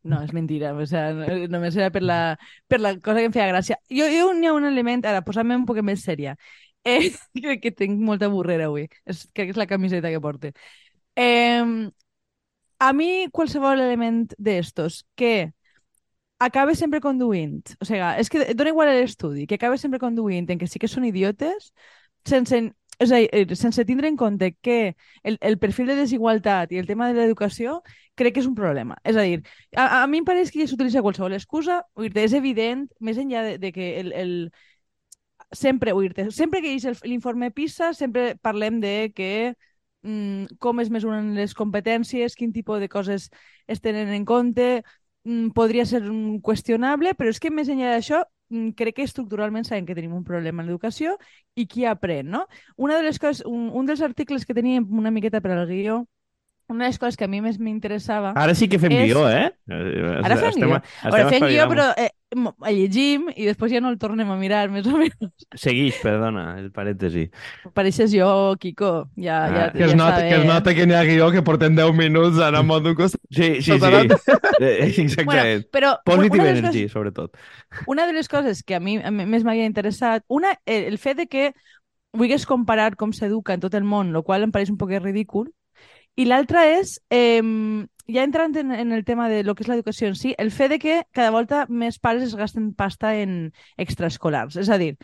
No, 0.08 0.22
és 0.24 0.32
mentira, 0.34 0.72
o 0.74 0.86
sea, 0.88 1.10
no- 1.14 1.48
només 1.52 1.76
era 1.76 1.90
per 1.92 2.02
la, 2.04 2.38
per 2.68 2.80
la 2.82 2.96
cosa 3.00 3.20
que 3.20 3.28
em 3.30 3.34
feia 3.36 3.50
gràcia. 3.52 3.78
Jo, 3.92 4.08
jo 4.12 4.30
n'hi 4.34 4.48
ha 4.48 4.54
un 4.56 4.66
element, 4.70 5.04
ara, 5.06 5.22
posant-me 5.26 5.58
un 5.60 5.66
poc 5.68 5.82
més 5.84 6.04
sèria, 6.06 6.38
eh, 6.86 7.12
crec 7.44 7.62
que 7.66 7.72
tinc 7.76 8.00
molta 8.02 8.30
burrera 8.32 8.70
avui, 8.72 8.88
és, 9.06 9.26
crec 9.34 9.52
que 9.52 9.56
és 9.58 9.60
la 9.62 9.68
camiseta 9.70 10.12
que 10.14 10.22
porte. 10.24 10.54
Eh, 11.16 11.90
a 12.80 12.94
mi 12.94 13.28
qualsevol 13.32 13.80
element 13.82 14.34
d'estos 14.38 15.06
que 15.16 15.54
acabe 16.40 16.76
sempre 16.76 17.02
conduint, 17.02 17.62
o 17.80 17.86
sigui, 17.86 18.02
és 18.20 18.30
que 18.30 18.54
dona 18.54 18.72
igual 18.74 18.92
l'estudi, 18.92 19.48
que 19.48 19.56
acabe 19.56 19.78
sempre 19.78 20.00
conduint 20.00 20.50
en 20.52 20.60
que 20.60 20.68
sí 20.68 20.80
que 20.80 20.90
són 20.92 21.06
idiotes, 21.08 21.72
sense, 22.28 22.60
és 23.00 23.12
a 23.12 23.20
dir, 23.22 23.30
eh, 23.32 23.56
sense 23.56 23.86
tindre 23.86 24.08
en 24.08 24.18
compte 24.18 24.54
que 24.62 24.96
el, 25.24 25.38
el 25.42 25.58
perfil 25.60 25.88
de 25.92 25.96
desigualtat 26.00 26.72
i 26.72 26.80
el 26.80 26.88
tema 26.88 27.08
de 27.10 27.20
l'educació 27.20 27.82
crec 28.16 28.36
que 28.36 28.44
és 28.44 28.48
un 28.48 28.56
problema. 28.56 28.98
És 29.04 29.16
a 29.16 29.24
dir, 29.28 29.42
a, 29.76 30.04
a 30.04 30.08
mi 30.08 30.22
em 30.24 30.28
pareix 30.28 30.52
que 30.52 30.62
ja 30.62 30.68
s'utilitza 30.70 31.04
qualsevol 31.04 31.36
excusa, 31.36 31.82
és 31.96 32.34
evident, 32.34 32.88
més 33.00 33.20
enllà 33.20 33.44
de, 33.50 33.58
de 33.60 33.72
que 33.76 33.92
el, 34.00 34.12
el, 34.16 34.36
sempre, 35.52 35.94
vull 35.94 36.10
dir 36.10 36.32
sempre 36.32 36.62
que 36.62 36.76
ha 36.76 36.94
l'informe 37.08 37.52
PISA, 37.52 37.94
sempre 37.94 38.36
parlem 38.42 38.80
de 38.84 39.12
que 39.16 39.32
mm, 40.04 40.58
com 40.60 40.80
es 40.80 40.92
mesuren 40.92 41.34
les 41.36 41.56
competències, 41.56 42.36
quin 42.36 42.54
tipus 42.54 42.80
de 42.80 42.90
coses 42.90 43.30
es 43.68 43.82
tenen 43.82 44.12
en 44.14 44.26
compte, 44.26 44.84
podria 45.56 45.86
ser 45.90 46.02
mm, 46.06 46.40
qüestionable, 46.46 47.16
però 47.18 47.32
és 47.34 47.40
que 47.42 47.52
més 47.52 47.70
enllà 47.70 47.96
d'això, 47.96 48.24
mm, 48.54 48.70
crec 48.78 48.96
que 49.00 49.06
estructuralment 49.08 49.66
sabem 49.66 49.86
que 49.88 49.96
tenim 49.98 50.14
un 50.14 50.24
problema 50.24 50.62
en 50.64 50.70
l'educació 50.70 51.16
i 51.56 51.66
qui 51.68 51.86
aprèn, 51.90 52.30
no? 52.30 52.46
Una 52.78 52.98
de 53.00 53.04
les 53.08 53.18
coses, 53.20 53.44
un, 53.46 53.70
un 53.74 53.86
dels 53.90 54.02
articles 54.06 54.46
que 54.46 54.54
teníem 54.54 54.86
una 54.90 55.12
miqueta 55.12 55.42
per 55.42 55.52
al 55.56 55.66
guió, 55.68 56.04
una 56.70 56.86
de 56.86 56.90
les 56.90 56.98
coses 57.00 57.18
que 57.18 57.26
a 57.26 57.30
mi 57.30 57.42
més 57.46 57.60
m'interessava... 57.62 58.32
Ara 58.42 58.56
sí 58.58 58.68
que 58.70 58.80
fem 58.82 58.94
És- 58.94 59.06
guió, 59.12 59.28
eh? 59.30 59.52
Ara 59.70 60.38
fem 60.38 60.50
estem- 60.50 60.70
guió. 60.70 60.80
estem 60.82 61.12
Ara 61.14 61.28
fem 61.30 61.44
guió, 61.50 61.68
però 61.70 61.90
eh, 61.98 62.10
el 62.68 62.76
llegim 62.78 63.30
i 63.36 63.46
després 63.48 63.72
ja 63.72 63.80
no 63.82 63.90
el 63.90 63.98
tornem 64.02 64.30
a 64.32 64.38
mirar, 64.40 64.68
més 64.74 64.86
o 64.88 64.98
menys. 65.00 65.16
Seguix, 65.56 65.98
perdona, 66.04 66.58
el 66.60 66.72
parèntesi. 66.76 67.26
Pareixes 67.74 68.12
jo, 68.14 68.28
Kiko. 68.60 68.92
Ja, 69.18 69.38
Ah, 69.46 69.50
ja, 69.56 69.66
Que 69.74 69.84
es, 69.86 69.92
ja 69.92 69.98
nota, 69.98 70.22
que 70.28 70.36
es 70.40 70.46
nota 70.46 70.74
que 70.78 70.86
n'hi 70.88 70.96
ha 70.98 71.04
guió 71.08 71.32
que 71.32 71.42
portem 71.46 71.76
10 71.76 71.94
minuts 71.98 72.38
anant 72.40 72.62
amb 72.64 72.84
d'un 72.86 72.96
costat. 72.96 73.22
Sí, 73.32 73.62
sí, 73.62 73.80
sí. 73.80 74.32
Eh, 74.60 74.92
Exactament. 75.06 75.66
Però 75.72 75.96
Positive 76.06 76.40
una 76.40 76.48
de 76.48 76.52
les 76.54 76.60
energy, 76.64 76.84
coses- 76.86 76.92
sobretot. 76.94 77.38
una 77.88 78.06
de 78.08 78.14
les 78.14 78.28
coses 78.30 78.64
que 78.64 78.76
a 78.76 78.80
mi 78.80 78.98
a 78.98 79.12
mi 79.12 79.26
més 79.26 79.44
m'havia 79.44 79.66
interessat, 79.66 80.24
una, 80.28 80.54
el, 80.66 80.84
el 80.94 80.98
fet 80.98 81.18
de 81.18 81.28
que 81.28 81.54
vulguis 82.16 82.46
comparar 82.48 82.96
com 82.96 83.12
s'educa 83.12 83.54
en 83.54 83.60
tot 83.60 83.74
el 83.76 83.84
món, 83.84 84.16
el 84.16 84.24
qual 84.24 84.44
em 84.46 84.52
pareix 84.52 84.70
un 84.72 84.78
poc 84.80 84.94
ridícul, 85.04 85.50
i 86.16 86.24
l'altra 86.26 86.62
és, 86.78 87.00
eh, 87.12 87.42
ja 88.08 88.24
entrant 88.24 88.56
en, 88.56 88.72
en 88.72 88.92
el 88.92 89.06
tema 89.06 89.30
de 89.30 89.44
lo 89.44 89.56
que 89.56 89.64
és 89.66 89.70
l'educació 89.70 90.10
en 90.10 90.16
si, 90.16 90.36
el 90.38 90.52
fet 90.52 90.72
de 90.76 90.80
que 90.80 90.98
cada 91.16 91.32
volta 91.34 91.66
més 91.70 92.00
pares 92.00 92.24
es 92.30 92.36
gasten 92.36 92.74
pasta 92.74 93.16
en 93.18 93.54
extraescolars. 93.78 94.58
És 94.62 94.70
a 94.70 94.78
dir, 94.82 94.96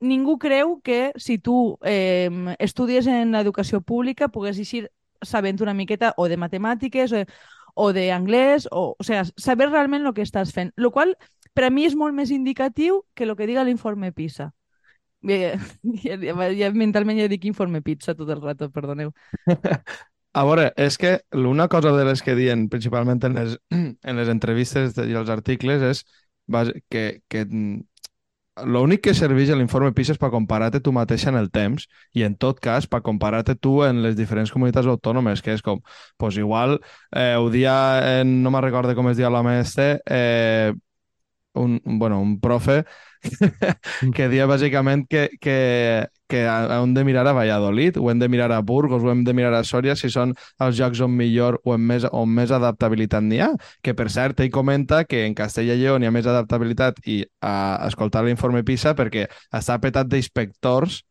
ningú 0.00 0.38
creu 0.38 0.80
que 0.84 1.12
si 1.16 1.38
tu 1.38 1.78
eh, 1.84 2.30
estudies 2.58 3.06
en 3.06 3.32
l'educació 3.36 3.80
pública 3.80 4.28
pugues 4.28 4.58
eixir 4.58 4.88
sabent 5.22 5.60
una 5.60 5.74
miqueta 5.74 6.14
o 6.16 6.28
de 6.28 6.38
matemàtiques 6.40 7.12
o, 7.12 7.24
o 7.74 7.90
d'anglès, 7.96 8.68
o, 8.70 8.94
o 8.98 9.04
sigui, 9.04 9.24
saber 9.36 9.68
realment 9.70 10.06
el 10.06 10.16
que 10.16 10.24
estàs 10.24 10.52
fent. 10.56 10.72
Lo 10.76 10.90
qual, 10.90 11.16
per 11.54 11.68
a 11.68 11.70
mi, 11.70 11.84
és 11.88 11.96
molt 11.96 12.16
més 12.16 12.32
indicatiu 12.32 13.04
que 13.14 13.24
el 13.28 13.36
que 13.36 13.48
diga 13.48 13.64
l'informe 13.64 14.12
PISA. 14.12 14.50
Ja, 15.22 15.52
ja, 16.04 16.16
ja, 16.16 16.48
ja, 16.56 16.70
mentalment 16.72 17.20
ja 17.20 17.28
dic 17.28 17.44
informe 17.44 17.82
pizza 17.84 18.16
tot 18.16 18.30
el 18.32 18.40
rato, 18.40 18.70
perdoneu. 18.72 19.12
A 20.32 20.44
veure, 20.46 20.68
és 20.78 20.96
que 20.98 21.20
una 21.34 21.66
cosa 21.68 21.90
de 21.96 22.04
les 22.06 22.22
que 22.22 22.36
diuen 22.38 22.68
principalment 22.70 23.22
en 23.26 23.34
les, 23.34 23.56
en 24.10 24.20
les 24.20 24.28
entrevistes 24.30 24.94
i 25.02 25.16
els 25.18 25.30
articles 25.30 25.82
és 25.82 26.04
que, 26.90 27.22
que 27.28 27.44
l'únic 28.66 29.02
que 29.06 29.14
serveix 29.16 29.50
l'informe 29.56 29.92
PISA 29.96 30.14
és 30.14 30.20
per 30.20 30.30
comparar-te 30.30 30.80
tu 30.84 30.92
mateixa 30.92 31.30
en 31.32 31.38
el 31.40 31.50
temps 31.50 31.86
i 32.14 32.24
en 32.26 32.36
tot 32.38 32.60
cas 32.62 32.86
per 32.90 33.00
comparar-te 33.02 33.56
tu 33.56 33.80
en 33.86 34.02
les 34.04 34.16
diferents 34.18 34.52
comunitats 34.52 34.90
autònomes, 34.90 35.42
que 35.42 35.54
és 35.56 35.62
com, 35.66 35.80
pues 36.18 36.36
igual, 36.38 36.78
eh, 37.10 37.34
ho 37.38 37.50
dia, 37.50 37.74
en, 38.20 38.40
no 38.44 38.52
me'n 38.52 38.66
recordo 38.66 38.94
com 38.94 39.08
es 39.10 39.18
dia 39.18 39.30
l'home 39.32 39.58
este, 39.60 40.00
eh, 40.06 40.74
un, 41.54 41.80
bueno, 41.84 42.20
un 42.20 42.38
profe 42.40 42.84
que 44.16 44.28
dia 44.32 44.46
bàsicament 44.48 45.04
que, 45.10 45.28
que, 45.40 45.56
que 46.30 46.44
hem 46.46 46.94
de 46.94 47.04
mirar 47.04 47.26
a 47.28 47.34
Valladolid, 47.36 47.98
o 48.00 48.10
hem 48.10 48.18
de 48.18 48.28
mirar 48.28 48.50
a 48.52 48.60
Burgos, 48.60 49.02
o 49.02 49.10
hem 49.12 49.24
de 49.24 49.34
mirar 49.36 49.52
a 49.54 49.64
Sòria, 49.64 49.96
si 49.96 50.10
són 50.12 50.34
els 50.58 50.78
jocs 50.78 51.02
on 51.04 51.12
millor 51.16 51.60
o 51.64 51.74
on 51.74 51.84
més, 51.84 52.06
on 52.10 52.32
més 52.32 52.54
adaptabilitat 52.54 53.26
n'hi 53.26 53.42
ha. 53.44 53.50
Que, 53.82 53.94
per 53.94 54.08
cert, 54.12 54.40
ell 54.40 54.52
comenta 54.54 55.04
que 55.04 55.26
en 55.26 55.36
Castella 55.38 55.76
i 55.76 55.82
Lleó 55.84 55.98
n'hi 55.98 56.08
ha 56.08 56.14
més 56.14 56.28
adaptabilitat 56.30 57.04
i 57.06 57.22
a 57.44 57.54
escoltar 57.88 58.24
l'informe 58.24 58.64
PISA 58.64 58.96
perquè 58.98 59.28
està 59.56 59.78
petat 59.82 60.10
d'inspectors 60.10 61.02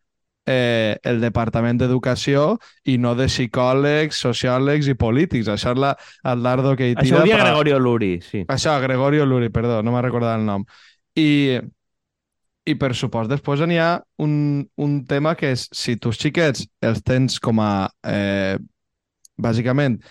eh, 0.49 0.97
el 1.03 1.21
Departament 1.21 1.79
d'Educació 1.79 2.57
i 2.89 2.97
no 3.01 3.13
de 3.17 3.27
psicòlegs, 3.29 4.21
sociòlegs 4.25 4.89
i 4.89 4.95
polítics. 4.97 5.49
Això 5.53 5.75
és 5.75 5.81
la, 5.81 5.93
el 6.31 6.45
dardo 6.45 6.75
que 6.79 6.89
hi 6.89 6.95
tira. 6.95 7.05
Això 7.05 7.21
ho 7.21 7.27
per... 7.27 7.41
Gregorio 7.43 7.79
Luri, 7.79 8.13
sí. 8.25 8.45
Això, 8.47 8.77
Gregorio 8.81 9.27
Luri, 9.29 9.51
perdó, 9.53 9.83
no 9.85 9.93
m'ha 9.93 10.05
recordat 10.05 10.39
el 10.39 10.47
nom. 10.47 10.65
I, 11.19 11.59
i 12.67 12.75
per 12.77 12.91
supost, 12.95 13.29
després 13.31 13.61
n'hi 13.67 13.79
ha 13.81 14.01
un, 14.21 14.65
un 14.77 14.99
tema 15.07 15.35
que 15.39 15.53
és 15.55 15.67
si 15.75 15.95
tus 15.97 16.19
xiquets 16.19 16.67
els 16.81 17.01
tens 17.05 17.39
com 17.39 17.61
a... 17.63 17.71
Eh, 18.03 18.57
bàsicament, 19.39 20.01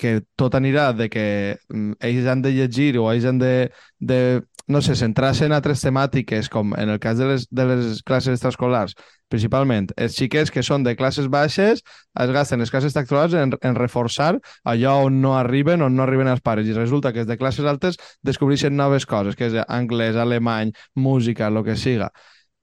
que 0.00 0.22
tot 0.40 0.54
anirà 0.56 0.88
de 0.96 1.10
que 1.12 1.26
mm, 1.68 1.98
ells 2.08 2.28
han 2.30 2.42
de 2.42 2.52
llegir 2.54 2.94
o 2.98 3.10
ells 3.12 3.26
han 3.28 3.38
de, 3.38 3.68
de 4.00 4.18
no 4.66 4.80
sé, 4.82 4.96
centrar-se 4.96 5.46
en 5.46 5.54
altres 5.54 5.84
temàtiques, 5.84 6.48
com 6.50 6.72
en 6.80 6.94
el 6.94 7.00
cas 7.02 7.20
de 7.20 7.28
les, 7.28 7.46
de 7.50 7.66
les 7.68 8.00
classes 8.02 8.38
extraescolars, 8.38 8.96
principalment, 9.34 9.90
els 9.98 10.14
xiquets 10.18 10.52
que 10.54 10.62
són 10.62 10.84
de 10.86 10.94
classes 10.98 11.26
baixes 11.32 11.82
es 11.82 12.32
gasten 12.34 12.62
les 12.62 12.70
classes 12.70 12.92
extraescolars 12.92 13.34
en, 13.40 13.56
en 13.60 13.78
reforçar 13.78 14.34
allò 14.70 14.94
on 15.08 15.20
no 15.22 15.34
arriben, 15.38 15.82
on 15.82 15.96
no 15.98 16.06
arriben 16.06 16.30
els 16.30 16.44
pares, 16.44 16.68
i 16.68 16.76
resulta 16.76 17.12
que 17.12 17.24
els 17.24 17.30
de 17.30 17.38
classes 17.40 17.66
altes 17.66 17.98
descobreixen 18.22 18.76
noves 18.76 19.06
coses, 19.10 19.36
que 19.38 19.50
és 19.50 19.58
anglès, 19.66 20.16
alemany, 20.20 20.72
música, 20.94 21.50
el 21.50 21.62
que 21.66 21.76
siga. 21.80 22.10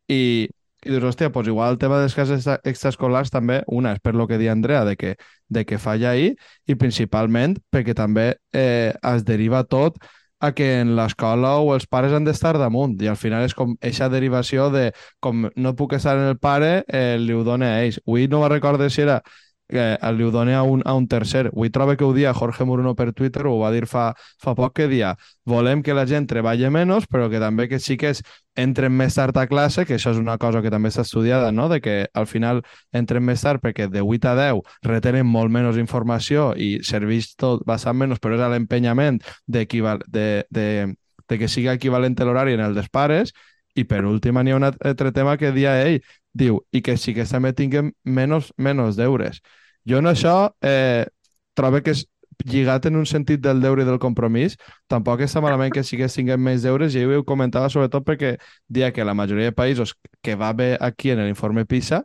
I, 0.08 0.48
i 0.86 0.90
dius, 0.90 1.04
hòstia, 1.12 1.32
pues 1.32 1.48
igual 1.52 1.76
el 1.76 1.82
tema 1.82 2.00
de 2.00 2.08
les 2.08 2.16
classes 2.16 2.48
extraescolars 2.64 3.34
també, 3.34 3.62
una 3.68 3.94
és 3.96 4.02
per 4.02 4.16
lo 4.16 4.28
que 4.28 4.40
di 4.42 4.48
Andrea, 4.52 4.86
de 4.88 4.96
que, 4.98 5.16
de 5.50 5.66
que 5.66 5.78
falla 5.78 6.16
ahir, 6.16 6.34
i 6.68 6.76
principalment 6.80 7.60
perquè 7.72 7.96
també 7.98 8.32
eh, 8.54 8.96
es 8.96 9.28
deriva 9.28 9.64
tot 9.64 10.00
a 10.42 10.52
que 10.58 10.68
en 10.82 10.96
l'escola 10.98 11.54
o 11.62 11.74
els 11.76 11.86
pares 11.88 12.14
han 12.18 12.26
d'estar 12.26 12.56
damunt 12.60 12.98
i 13.02 13.10
al 13.12 13.20
final 13.20 13.46
és 13.46 13.56
com 13.58 13.76
eixa 13.82 14.10
derivació 14.10 14.70
de 14.74 14.90
com 15.22 15.48
no 15.56 15.76
puc 15.78 15.94
estar 15.98 16.18
en 16.18 16.28
el 16.34 16.40
pare, 16.42 16.74
eh, 16.88 17.18
li 17.22 17.34
ho 17.38 17.44
dona 17.48 17.76
a 17.76 17.82
ells. 17.86 18.02
Avui 18.08 18.28
no 18.28 18.42
me 18.42 18.50
recordo 18.50 18.90
si 18.90 19.04
era 19.06 19.22
eh, 19.72 20.12
li 20.12 20.24
ho 20.24 20.32
doni 20.32 20.54
a 20.54 20.64
un, 20.64 20.82
a 20.86 20.94
un 20.94 21.08
tercer. 21.08 21.48
Avui 21.52 21.70
trobo 21.70 21.96
que 21.98 22.04
ho 22.04 22.14
dia 22.14 22.34
Jorge 22.34 22.66
Moruno 22.66 22.96
per 22.96 23.14
Twitter, 23.14 23.46
ho 23.48 23.58
va 23.60 23.72
dir 23.72 23.88
fa, 23.88 24.12
fa 24.42 24.56
poc 24.56 24.76
que 24.76 24.88
dia 24.88 25.16
volem 25.46 25.82
que 25.82 25.94
la 25.94 26.06
gent 26.06 26.28
treballi 26.30 26.70
menys, 26.70 27.08
però 27.10 27.30
que 27.30 27.40
també 27.42 27.68
que 27.68 27.80
sí 27.80 27.98
que 27.98 28.14
entren 28.56 28.94
més 28.94 29.16
tard 29.16 29.38
a 29.38 29.48
classe, 29.48 29.86
que 29.86 29.96
això 29.96 30.12
és 30.12 30.20
una 30.20 30.38
cosa 30.38 30.62
que 30.62 30.72
també 30.72 30.90
està 30.92 31.06
estudiada, 31.06 31.52
no? 31.52 31.70
de 31.70 31.82
que 31.82 31.96
al 32.14 32.28
final 32.28 32.62
entren 32.94 33.24
més 33.24 33.42
tard 33.42 33.62
perquè 33.64 33.88
de 33.90 34.02
8 34.02 34.32
a 34.32 34.36
10 34.38 34.62
retenen 34.88 35.26
molt 35.26 35.52
menys 35.52 35.80
informació 35.82 36.52
i 36.56 36.80
serveix 36.84 37.34
tot 37.36 37.66
bastant 37.66 37.98
menys, 37.98 38.20
però 38.20 38.36
és 38.36 38.44
l'empenyament 38.54 39.22
de, 39.48 39.66
de, 40.08 40.28
de, 40.50 40.68
de 41.28 41.40
que 41.40 41.48
sigui 41.48 41.72
equivalent 41.72 42.16
l'horari 42.22 42.54
en 42.54 42.68
el 42.68 42.76
dels 42.76 42.92
pares, 42.92 43.34
i 43.76 43.86
per 43.88 44.04
últim 44.06 44.38
n'hi 44.44 44.52
ha 44.52 44.60
un 44.60 44.68
altre 44.68 45.12
tema 45.16 45.38
que 45.40 45.52
dia 45.56 45.78
ell, 45.86 46.02
diu, 46.34 46.60
i 46.72 46.82
que 46.84 46.98
sí 46.98 47.14
que 47.16 47.26
també 47.28 47.54
tinguem 47.56 47.92
menys, 48.04 48.52
menys 48.58 48.98
deures. 49.00 49.42
Jo 49.88 50.00
en 50.00 50.10
això 50.12 50.52
eh, 50.62 51.06
trobo 51.58 51.82
que 51.82 51.96
és 51.96 52.06
lligat 52.46 52.86
en 52.90 52.98
un 52.98 53.06
sentit 53.06 53.42
del 53.42 53.62
deure 53.62 53.84
i 53.84 53.86
del 53.86 54.00
compromís, 54.02 54.56
tampoc 54.90 55.22
està 55.26 55.42
malament 55.44 55.74
que 55.74 55.84
sigués 55.86 56.16
tinguem 56.16 56.42
més 56.42 56.64
deures, 56.66 56.96
i 56.96 57.04
ho 57.06 57.24
comentava 57.28 57.70
sobretot 57.70 58.06
perquè 58.06 58.36
dia 58.68 58.92
que 58.92 59.06
la 59.06 59.14
majoria 59.14 59.52
de 59.52 59.56
països 59.58 59.94
que 60.24 60.36
va 60.36 60.54
bé 60.54 60.76
aquí 60.80 61.12
en 61.12 61.22
l'informe 61.26 61.66
PISA 61.66 62.02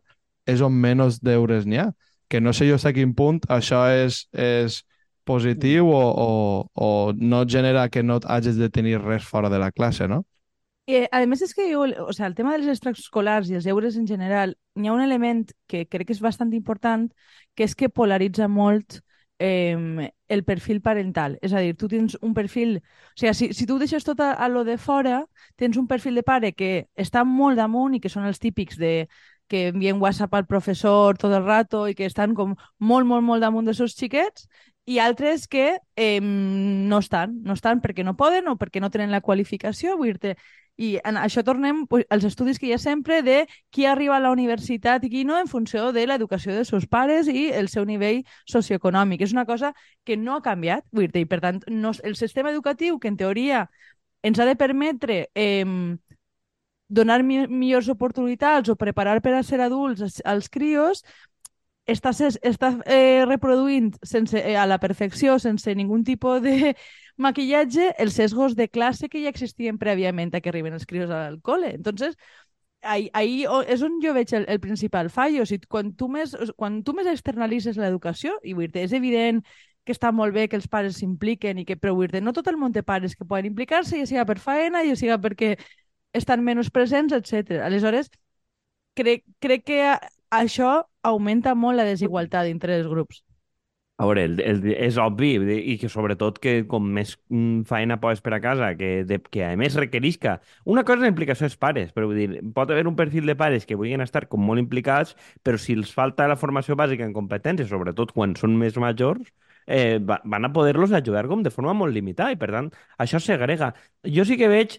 és 0.47 0.61
on 0.61 0.73
menys 0.73 1.21
deures 1.23 1.67
n'hi 1.67 1.81
ha. 1.83 1.91
Que 2.29 2.41
no 2.41 2.53
sé 2.53 2.69
jo 2.69 2.77
a 2.77 2.93
quin 2.93 3.15
punt 3.15 3.41
això 3.49 3.87
és, 3.89 4.27
és 4.33 4.83
positiu 5.25 5.89
o, 5.91 6.03
o, 6.27 6.31
o 6.75 7.13
no 7.17 7.45
genera 7.49 7.89
que 7.89 8.03
no 8.03 8.19
hagis 8.25 8.57
de 8.57 8.69
tenir 8.71 8.99
res 9.03 9.25
fora 9.25 9.51
de 9.51 9.59
la 9.59 9.71
classe, 9.73 10.09
no? 10.09 10.25
I, 10.87 11.01
a 11.11 11.19
més, 11.27 11.43
és 11.43 11.55
que 11.55 11.67
jo, 11.73 11.83
o 12.07 12.13
sea, 12.15 12.29
el 12.31 12.37
tema 12.39 12.53
dels 12.55 12.69
extraescolars 12.71 13.51
i 13.51 13.57
els 13.59 13.67
deures 13.67 13.97
en 13.99 14.07
general, 14.07 14.55
hi 14.79 14.87
ha 14.87 14.95
un 14.95 15.03
element 15.03 15.43
que 15.67 15.85
crec 15.91 16.07
que 16.07 16.15
és 16.15 16.23
bastant 16.23 16.53
important, 16.55 17.09
que 17.59 17.67
és 17.67 17.75
que 17.75 17.91
polaritza 17.91 18.47
molt 18.47 19.01
eh, 19.39 20.13
el 20.29 20.45
perfil 20.45 20.81
parental. 20.83 21.39
És 21.43 21.53
a 21.53 21.63
dir, 21.65 21.75
tu 21.77 21.89
tens 21.91 22.17
un 22.23 22.35
perfil... 22.35 22.79
O 22.79 23.19
sigui, 23.19 23.35
si, 23.35 23.51
si 23.55 23.67
tu 23.67 23.81
deixes 23.83 24.07
tot 24.07 24.23
a, 24.23 24.33
a 24.33 24.49
lo 24.49 24.63
de 24.65 24.79
fora, 24.79 25.25
tens 25.57 25.77
un 25.77 25.89
perfil 25.91 26.15
de 26.15 26.23
pare 26.23 26.53
que 26.55 26.87
està 26.95 27.25
molt 27.27 27.59
damunt 27.59 27.97
i 27.97 28.01
que 28.01 28.13
són 28.13 28.27
els 28.31 28.39
típics 28.39 28.79
de 28.79 29.09
que 29.49 29.69
envien 29.69 30.01
WhatsApp 30.03 30.35
al 30.35 30.47
professor 30.47 31.19
tot 31.19 31.33
el 31.33 31.45
rato 31.45 31.85
i 31.87 31.95
que 31.95 32.07
estan 32.07 32.35
com 32.35 32.57
molt, 32.79 33.07
molt, 33.07 33.23
molt 33.23 33.43
damunt 33.43 33.67
dels 33.67 33.79
seus 33.79 33.95
xiquets 33.95 34.49
i 34.87 34.99
altres 34.99 35.47
que 35.47 35.79
eh, 35.95 36.21
no 36.21 36.99
estan, 36.99 37.41
no 37.43 37.55
estan 37.55 37.83
perquè 37.83 38.03
no 38.07 38.17
poden 38.19 38.49
o 38.51 38.57
perquè 38.59 38.83
no 38.83 38.91
tenen 38.91 39.15
la 39.15 39.23
qualificació. 39.23 39.97
Vull 39.99 40.15
dir 40.15 40.37
i 40.77 40.97
en 41.05 41.17
això 41.17 41.43
tornem 41.45 41.85
als 42.13 42.25
estudis 42.29 42.59
que 42.61 42.69
hi 42.69 42.75
ha 42.77 42.79
sempre 42.79 43.23
de 43.25 43.37
qui 43.73 43.87
arriba 43.87 44.17
a 44.17 44.21
la 44.21 44.31
universitat 44.35 45.05
i 45.05 45.11
qui 45.11 45.25
no 45.25 45.39
en 45.41 45.49
funció 45.49 45.91
de 45.93 46.07
l'educació 46.07 46.53
dels 46.53 46.69
seus 46.69 46.87
pares 46.87 47.29
i 47.33 47.49
el 47.49 47.71
seu 47.73 47.87
nivell 47.89 48.23
socioeconòmic. 48.45 49.23
És 49.25 49.33
una 49.33 49.47
cosa 49.47 49.73
que 50.05 50.17
no 50.17 50.37
ha 50.37 50.43
canviat, 50.45 50.85
vull 50.93 51.09
dir 51.09 51.25
i 51.25 51.31
per 51.31 51.41
tant, 51.41 51.63
no, 51.69 51.93
el 52.05 52.17
sistema 52.17 52.53
educatiu 52.53 52.99
que 53.01 53.09
en 53.09 53.17
teoria 53.17 53.67
ens 54.23 54.39
ha 54.39 54.45
de 54.45 54.57
permetre 54.57 55.31
eh, 55.35 55.65
donar 56.89 57.23
mi 57.23 57.47
millors 57.49 57.89
oportunitats 57.89 58.71
o 58.71 58.77
preparar 58.77 59.21
per 59.23 59.35
a 59.35 59.43
ser 59.43 59.61
adults 59.61 60.03
als, 60.03 60.21
als 60.25 60.49
crios, 60.49 61.03
està, 61.87 62.11
està 62.11 62.71
eh, 62.87 63.25
reproduint 63.27 63.93
sense, 64.03 64.37
eh, 64.39 64.57
a 64.59 64.67
la 64.67 64.79
perfecció, 64.83 65.39
sense 65.39 65.75
ningun 65.75 66.05
tipus 66.05 66.43
de 66.43 66.75
maquillatge, 67.17 67.93
els 68.03 68.17
sesgos 68.19 68.57
de 68.57 68.69
classe 68.69 69.09
que 69.09 69.23
ja 69.23 69.31
existien 69.33 69.79
prèviament 69.79 70.35
a 70.35 70.43
que 70.43 70.51
arriben 70.51 70.75
els 70.75 70.87
crios 70.87 71.11
al 71.11 71.41
col·le. 71.41 71.75
Entonces, 71.79 72.17
ahí, 72.83 73.11
ahí 73.13 73.45
és 73.69 73.83
on 73.83 74.01
jo 74.03 74.13
veig 74.15 74.35
el, 74.35 74.47
el 74.49 74.61
principal 74.61 75.11
fallo. 75.11 75.43
O 75.43 75.47
sigui, 75.47 75.67
quan 75.71 75.95
tu 75.95 76.09
més, 76.09 76.35
quan 76.57 76.83
tu 76.85 76.95
més 76.97 77.09
externalitzes 77.11 77.79
l'educació, 77.81 78.37
i 78.43 78.55
vull 78.55 78.71
dir 78.73 78.85
és 78.87 78.95
evident 78.97 79.43
que 79.87 79.95
està 79.95 80.11
molt 80.11 80.35
bé 80.35 80.49
que 80.51 80.59
els 80.59 80.67
pares 80.69 80.99
s'impliquen 80.99 81.61
i 81.63 81.65
que, 81.65 81.77
però 81.79 81.95
vull 81.95 82.11
dir 82.11 82.23
no 82.23 82.35
tot 82.35 82.49
el 82.51 82.59
món 82.59 82.75
té 82.75 82.83
pares 82.83 83.15
que 83.15 83.25
poden 83.25 83.53
implicar-se, 83.53 84.01
ja 84.01 84.07
siga 84.11 84.27
per 84.27 84.41
faena, 84.43 84.83
ja 84.83 84.97
siga 84.99 85.19
perquè 85.23 85.55
estan 86.17 86.43
menys 86.43 86.73
presents, 86.75 87.15
etc. 87.15 87.61
Aleshores, 87.67 88.11
crec, 88.99 89.23
crec 89.39 89.65
que 89.69 89.81
això 90.31 90.83
augmenta 91.03 91.55
molt 91.55 91.79
la 91.79 91.87
desigualtat 91.89 92.51
entre 92.51 92.77
els 92.77 92.87
grups. 92.91 93.23
A 93.99 94.05
veure, 94.05 94.27
el, 94.29 94.41
el, 94.45 94.59
és 94.77 94.99
obvi 95.01 95.31
i 95.73 95.79
que 95.81 95.89
sobretot 95.89 96.37
que 96.43 96.53
com 96.69 96.85
més 96.99 97.15
mm, 97.33 97.63
feina 97.69 97.97
poses 98.01 98.21
per 98.21 98.35
a 98.37 98.41
casa, 98.45 98.75
que, 98.77 98.91
de, 99.09 99.17
que 99.33 99.41
a 99.47 99.55
més 99.57 99.79
requerisca... 99.81 100.35
Una 100.69 100.85
cosa 100.85 101.01
és 101.01 101.07
la 101.07 101.13
implicació 101.15 101.47
dels 101.47 101.57
pares, 101.57 101.95
però 101.97 102.11
vull 102.11 102.21
dir, 102.21 102.43
pot 102.53 102.69
haver 102.71 102.85
un 102.91 102.99
perfil 102.99 103.25
de 103.25 103.37
pares 103.41 103.65
que 103.65 103.79
vulguin 103.81 104.05
estar 104.05 104.27
com 104.29 104.45
molt 104.45 104.61
implicats, 104.61 105.17
però 105.43 105.57
si 105.57 105.79
els 105.79 105.95
falta 105.97 106.29
la 106.29 106.37
formació 106.37 106.77
bàsica 106.77 107.09
en 107.09 107.17
competències, 107.17 107.71
sobretot 107.73 108.13
quan 108.13 108.37
són 108.37 108.59
més 108.61 108.77
majors, 108.77 109.33
eh, 109.67 109.97
van 110.05 110.45
a 110.45 110.53
poder-los 110.53 110.93
ajudar 110.93 111.25
com 111.33 111.43
de 111.43 111.55
forma 111.57 111.73
molt 111.73 111.97
limitada 111.97 112.37
i, 112.37 112.41
per 112.41 112.53
tant, 112.53 112.69
això 113.01 113.17
segrega. 113.23 113.73
Jo 114.05 114.29
sí 114.29 114.37
que 114.37 114.53
veig 114.53 114.77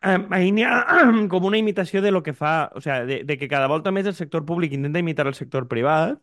ahir 0.00 0.52
n'hi 0.54 0.64
ha 0.64 0.74
com 1.32 1.44
una 1.44 1.58
imitació 1.58 2.02
de 2.02 2.10
lo 2.10 2.22
que 2.22 2.34
fa, 2.34 2.70
o 2.74 2.80
sea, 2.80 3.04
de, 3.04 3.24
de 3.24 3.38
que 3.38 3.48
cada 3.48 3.66
volta 3.66 3.90
més 3.92 4.06
el 4.06 4.14
sector 4.14 4.44
públic 4.46 4.72
intenta 4.72 5.02
imitar 5.02 5.26
el 5.26 5.34
sector 5.34 5.68
privat 5.68 6.18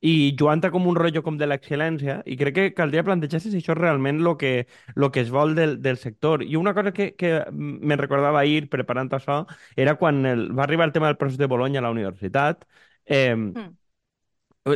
i 0.00 0.36
Joanta 0.38 0.70
com 0.70 0.86
un 0.86 0.94
rotllo 0.94 1.24
com 1.26 1.36
de 1.38 1.46
l'excel·lència 1.48 2.20
i 2.24 2.36
crec 2.38 2.54
que 2.54 2.66
caldria 2.74 3.02
plantejar-se 3.06 3.50
si 3.50 3.58
això 3.58 3.74
és 3.74 3.80
realment 3.80 4.20
el 4.22 4.36
que, 4.38 4.52
lo 4.94 5.10
que 5.10 5.24
es 5.24 5.30
vol 5.34 5.56
del, 5.58 5.80
del 5.82 5.98
sector. 5.98 6.44
I 6.44 6.54
una 6.56 6.74
cosa 6.74 6.92
que, 6.94 7.14
que 7.18 7.42
me 7.50 7.96
recordava 7.98 8.40
ahir 8.40 8.68
preparant 8.70 9.10
això 9.18 9.40
era 9.76 9.96
quan 9.98 10.24
el, 10.26 10.46
va 10.56 10.64
arribar 10.68 10.86
el 10.86 10.94
tema 10.94 11.10
del 11.10 11.18
procés 11.18 11.38
de 11.38 11.50
Bologna 11.50 11.80
a 11.80 11.82
la 11.88 11.90
universitat. 11.90 12.64
Eh, 13.06 13.34
mm. 13.34 13.74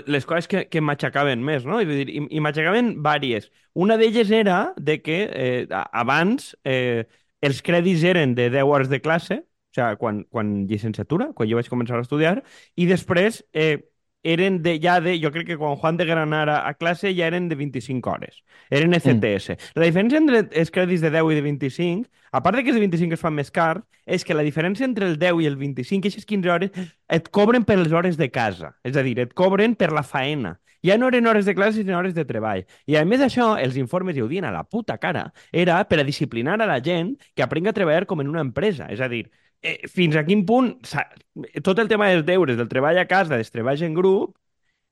les 0.07 0.25
coses 0.27 0.49
que, 0.49 0.65
que 0.73 0.81
m'aixecaven 0.81 1.43
més, 1.45 1.67
no? 1.69 1.79
I, 1.83 1.87
vull 1.89 1.99
dir, 2.01 2.09
i, 2.11 2.23
i 2.39 2.41
m'aixecaven 2.43 2.95
vàries. 3.05 3.51
Una 3.75 3.99
d'elles 4.01 4.31
era 4.35 4.73
de 4.77 4.99
que 5.05 5.19
eh, 5.29 5.67
a- 5.71 5.85
abans 6.03 6.55
eh, 6.65 7.05
els 7.43 7.63
crèdits 7.67 8.05
eren 8.09 8.37
de 8.39 8.49
10 8.51 8.69
hores 8.69 8.91
de 8.93 9.01
classe, 9.03 9.43
o 9.43 9.75
sigui, 9.77 9.97
quan, 10.01 10.25
quan 10.31 10.53
llicenciatura, 10.69 11.33
quan 11.37 11.49
jo 11.51 11.59
vaig 11.59 11.71
començar 11.73 11.99
a 11.99 12.05
estudiar, 12.05 12.37
i 12.77 12.87
després 12.87 13.43
eh, 13.53 13.81
eren 14.23 14.63
de, 14.63 14.77
ja 14.81 15.01
de, 15.03 15.17
jo 15.21 15.33
crec 15.35 15.49
que 15.51 15.59
quan 15.59 15.77
Juan 15.77 15.97
de 15.99 16.07
Granara 16.07 16.61
a 16.69 16.75
classe 16.75 17.11
ja 17.17 17.27
eren 17.27 17.49
de 17.49 17.59
25 17.59 18.11
hores. 18.11 18.43
Eren 18.71 18.95
ECTS. 18.95 19.57
La 19.75 19.89
diferència 19.89 20.21
entre 20.21 20.45
els 20.47 20.71
crèdits 20.71 21.03
de 21.03 21.11
10 21.11 21.33
i 21.33 21.39
de 21.39 21.45
25, 21.49 22.09
a 22.33 22.43
part 22.43 22.57
de 22.57 22.63
que 22.63 22.71
els 22.71 22.79
de 22.79 22.87
25 22.87 23.19
es 23.19 23.23
fan 23.23 23.35
més 23.35 23.51
car, 23.51 23.83
és 24.07 24.25
que 24.25 24.35
la 24.35 24.47
diferència 24.47 24.87
entre 24.87 25.09
el 25.09 25.19
10 25.19 25.43
i 25.43 25.49
el 25.51 25.59
25, 25.59 26.03
aquestes 26.07 26.27
15 26.29 26.51
hores, 26.55 26.85
et 27.11 27.29
cobren 27.35 27.67
per 27.67 27.79
les 27.81 27.93
hores 27.93 28.17
de 28.17 28.31
casa. 28.31 28.77
És 28.87 28.97
a 28.97 29.03
dir, 29.03 29.19
et 29.21 29.35
cobren 29.35 29.75
per 29.75 29.91
la 29.93 30.07
faena. 30.07 30.57
Ja 30.83 30.97
no 30.99 31.09
eren 31.09 31.27
hores 31.27 31.47
de 31.47 31.55
classe, 31.55 31.79
sinó 31.81 31.99
hores 31.99 32.15
de 32.15 32.25
treball. 32.27 32.65
I 32.91 32.97
a 32.99 33.05
més 33.07 33.21
d'això, 33.23 33.53
els 33.63 33.77
informes, 33.79 34.17
i 34.17 34.23
ho 34.23 34.29
diuen 34.31 34.49
a 34.49 34.53
la 34.55 34.65
puta 34.65 34.99
cara, 34.99 35.29
era 35.53 35.79
per 35.89 36.01
a 36.03 36.05
disciplinar 36.09 36.59
a 36.61 36.67
la 36.67 36.81
gent 36.83 37.15
que 37.35 37.45
aprenga 37.47 37.71
a 37.71 37.77
treballar 37.77 38.07
com 38.07 38.21
en 38.21 38.29
una 38.33 38.43
empresa. 38.43 38.89
És 38.91 39.01
a 39.01 39.09
dir, 39.09 39.29
eh, 39.63 39.79
fins 39.89 40.17
a 40.17 40.25
quin 40.27 40.45
punt 40.47 40.75
tot 41.63 41.79
el 41.79 41.89
tema 41.89 42.09
dels 42.11 42.27
deures, 42.27 42.57
del 42.59 42.69
treball 42.69 42.99
a 42.99 43.07
casa, 43.07 43.37
dels 43.37 43.51
treballs 43.55 43.83
en 43.83 43.95
grup, 43.95 44.37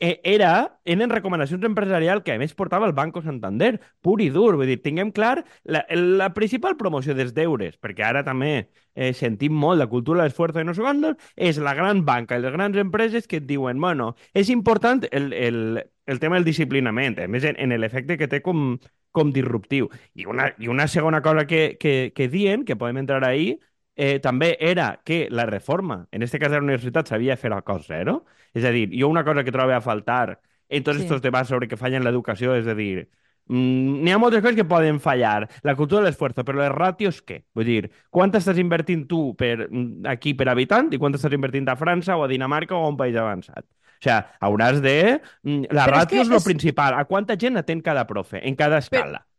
era, 0.00 0.80
eren 0.84 1.10
recomanacions 1.12 1.64
empresarials 1.68 2.24
que 2.24 2.32
a 2.32 2.40
més 2.40 2.54
portava 2.56 2.86
el 2.88 2.94
Banco 2.96 3.20
Santander, 3.22 3.74
pur 4.00 4.18
i 4.24 4.30
dur. 4.32 4.56
Vull 4.56 4.70
dir, 4.70 4.78
tinguem 4.80 5.12
clar 5.12 5.44
la, 5.64 5.84
la 5.92 6.30
principal 6.32 6.78
promoció 6.80 7.14
dels 7.14 7.34
deures, 7.36 7.76
perquè 7.76 8.06
ara 8.08 8.24
també 8.24 8.70
eh, 8.94 9.12
sentim 9.12 9.52
molt 9.52 9.78
la 9.78 9.90
cultura 9.92 10.22
de 10.22 10.30
l'esforç 10.30 10.56
i 10.60 10.64
no 10.64 10.74
sé 10.74 11.14
és 11.36 11.58
la 11.58 11.74
gran 11.74 12.04
banca 12.04 12.38
i 12.38 12.42
les 12.42 12.52
grans 12.52 12.76
empreses 12.76 13.26
que 13.26 13.36
et 13.42 13.46
diuen, 13.46 13.80
bueno, 13.80 14.14
és 14.32 14.48
important 14.48 15.04
el, 15.10 15.32
el, 15.32 15.84
el 16.06 16.20
tema 16.20 16.36
del 16.36 16.44
disciplinament, 16.44 17.18
a 17.20 17.28
més 17.28 17.44
en, 17.44 17.56
en 17.60 17.76
l'efecte 17.80 18.16
que 18.16 18.28
té 18.28 18.40
com, 18.42 18.78
com 19.12 19.32
disruptiu. 19.32 19.90
I 20.14 20.26
una, 20.26 20.54
I 20.58 20.68
una 20.68 20.88
segona 20.88 21.20
cosa 21.22 21.46
que, 21.46 21.76
que, 21.78 22.12
que 22.16 22.28
dient, 22.28 22.64
que 22.64 22.76
podem 22.76 22.98
entrar 23.04 23.24
ahí, 23.24 23.58
eh, 23.96 24.18
també 24.20 24.56
era 24.60 25.00
que 25.04 25.28
la 25.30 25.46
reforma, 25.46 26.06
en 26.10 26.22
este 26.22 26.38
cas 26.38 26.50
de 26.50 26.56
la 26.58 26.62
universitat, 26.64 27.06
s'havia 27.08 27.32
de 27.32 27.36
fer 27.36 27.52
a 27.52 27.62
cost 27.62 27.88
zero. 27.88 28.24
És 28.54 28.64
a 28.64 28.70
dir, 28.70 28.88
jo 28.98 29.08
una 29.08 29.24
cosa 29.24 29.44
que 29.44 29.52
trobo 29.52 29.72
a 29.72 29.80
faltar 29.80 30.40
en 30.68 30.82
tots 30.84 30.98
Sí. 30.98 31.04
aquests 31.06 31.22
debats 31.22 31.48
sobre 31.48 31.68
que 31.68 31.76
fallen 31.76 32.04
l'educació, 32.04 32.54
és 32.56 32.66
a 32.66 32.74
dir, 32.74 33.08
mm, 33.48 34.02
n'hi 34.04 34.12
ha 34.12 34.18
moltes 34.18 34.40
coses 34.42 34.56
que 34.56 34.64
poden 34.64 35.00
fallar. 35.00 35.48
La 35.62 35.74
cultura 35.76 36.02
de 36.02 36.08
l'esforç, 36.08 36.34
però 36.44 36.58
les 36.58 36.70
ràtios 36.72 37.22
què? 37.24 37.44
Vull 37.54 37.64
dir, 37.64 37.90
quant 38.10 38.30
estàs 38.32 38.58
invertint 38.58 39.06
tu 39.08 39.34
per, 39.36 39.68
mm, 39.70 40.06
aquí 40.06 40.34
per 40.34 40.48
habitant 40.48 40.92
i 40.92 40.98
quant 40.98 41.12
estàs 41.14 41.32
invertint 41.32 41.68
a 41.68 41.76
França 41.76 42.16
o 42.16 42.24
a 42.24 42.28
Dinamarca 42.28 42.74
o 42.76 42.84
a 42.84 42.88
un 42.88 42.96
país 42.96 43.16
avançat? 43.16 43.64
O 43.64 44.02
sigui, 44.02 44.24
hauràs 44.40 44.80
de... 44.80 45.20
mm, 45.42 45.64
La 45.72 45.84
Però 45.86 45.96
és 45.96 46.02
ràtio 46.04 46.16
que 46.16 46.20
és 46.22 46.28
lo 46.28 46.36
és- 46.36 46.44
principal. 46.44 46.94
A 46.94 47.04
quanta 47.04 47.36
gent 47.36 47.56
atén 47.58 47.80
cada 47.82 48.06
profe, 48.06 48.40
en 48.46 48.54
cada 48.56 48.78
escala? 48.78 49.18
Però 49.18 49.29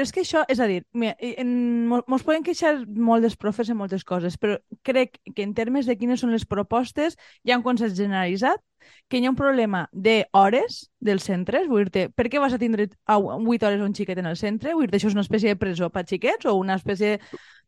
és 0.00 0.12
que 0.12 0.22
això, 0.22 0.44
és 0.48 0.60
a 0.60 0.66
dir, 0.70 0.80
mira, 0.96 1.12
en, 1.20 1.86
mo- 1.90 2.02
mos 2.08 2.22
podem 2.24 2.42
queixar 2.46 2.86
molt 2.86 3.22
dels 3.26 3.36
profes 3.36 3.68
en 3.68 3.76
moltes 3.76 4.04
coses, 4.08 4.38
però 4.40 4.56
crec 4.82 5.18
que 5.34 5.42
en 5.44 5.52
termes 5.54 5.86
de 5.86 5.96
quines 6.00 6.20
són 6.24 6.32
les 6.32 6.46
propostes 6.48 7.18
hi 7.44 7.52
ha 7.52 7.58
un 7.60 7.64
consens 7.66 7.96
generalitzat 7.98 8.62
que 9.08 9.18
hi 9.20 9.26
ha 9.26 9.30
un 9.30 9.36
problema 9.38 9.84
d'hores 9.92 10.88
dels 10.98 11.26
centres, 11.28 11.68
vull 11.70 11.86
dir 11.92 12.08
per 12.16 12.26
què 12.32 12.40
vas 12.42 12.54
a 12.56 12.58
tindre 12.58 12.88
a 13.06 13.18
8 13.20 13.66
hores 13.68 13.82
un 13.84 13.94
xiquet 13.94 14.18
en 14.18 14.26
el 14.26 14.36
centre? 14.40 14.74
Vull 14.74 14.88
dir 14.88 14.98
això 14.98 15.10
és 15.12 15.14
una 15.18 15.22
espècie 15.26 15.52
de 15.52 15.60
presó 15.60 15.90
per 15.90 16.06
xiquets 16.08 16.46
o 16.46 16.56
una 16.58 16.78
espècie 16.80 17.18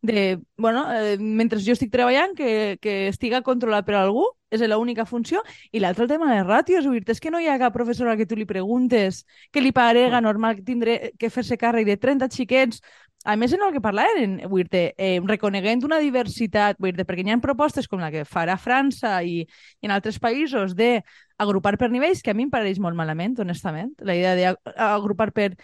de... 0.02 0.38
Bueno, 0.56 0.86
eh, 0.92 1.16
mentre 1.18 1.60
jo 1.62 1.72
estic 1.76 1.92
treballant, 1.92 2.34
que, 2.38 2.78
que 2.82 3.08
estiga 3.08 3.42
controlat 3.46 3.86
per 3.86 3.96
algú, 4.00 4.26
és 4.54 4.62
l'única 4.70 5.06
funció. 5.06 5.42
I 5.72 5.82
l'altre 5.82 6.06
el 6.06 6.10
tema 6.10 6.30
de 6.32 6.42
ràtios, 6.44 6.86
dir 6.86 7.12
és 7.12 7.20
que 7.20 7.32
no 7.34 7.40
hi 7.40 7.48
ha 7.48 7.58
cap 7.58 7.74
professora 7.74 8.16
que 8.16 8.26
tu 8.26 8.38
li 8.38 8.46
preguntes 8.46 9.24
que 9.52 9.62
li 9.62 9.72
parega 9.72 10.20
normal 10.20 10.56
que 10.56 10.66
tindré 10.66 11.12
que 11.18 11.30
fer-se 11.30 11.58
càrrec 11.58 11.86
de 11.88 11.98
30 12.00 12.30
xiquets 12.30 12.80
a 13.24 13.36
més, 13.40 13.54
en 13.56 13.62
el 13.64 13.72
que 13.72 13.80
vull 14.52 14.66
dir 14.68 14.92
eh, 15.00 15.18
reconeguent 15.24 15.84
una 15.86 15.98
diversitat, 16.02 16.76
dir 16.92 17.06
perquè 17.08 17.24
hi 17.24 17.32
ha 17.32 17.38
propostes 17.40 17.88
com 17.88 18.02
la 18.02 18.10
que 18.12 18.26
farà 18.28 18.58
França 18.60 19.14
i, 19.24 19.38
i 19.80 19.88
en 19.88 19.94
altres 19.94 20.18
països 20.20 20.74
de 20.76 20.98
agrupar 21.40 21.78
per 21.80 21.88
nivells, 21.90 22.20
que 22.22 22.34
a 22.34 22.36
mi 22.36 22.44
em 22.44 22.52
pareix 22.52 22.78
molt 22.78 22.96
malament, 22.96 23.38
honestament, 23.40 23.94
la 24.04 24.18
idea 24.18 24.52
d'agrupar 24.52 25.30
per, 25.32 25.54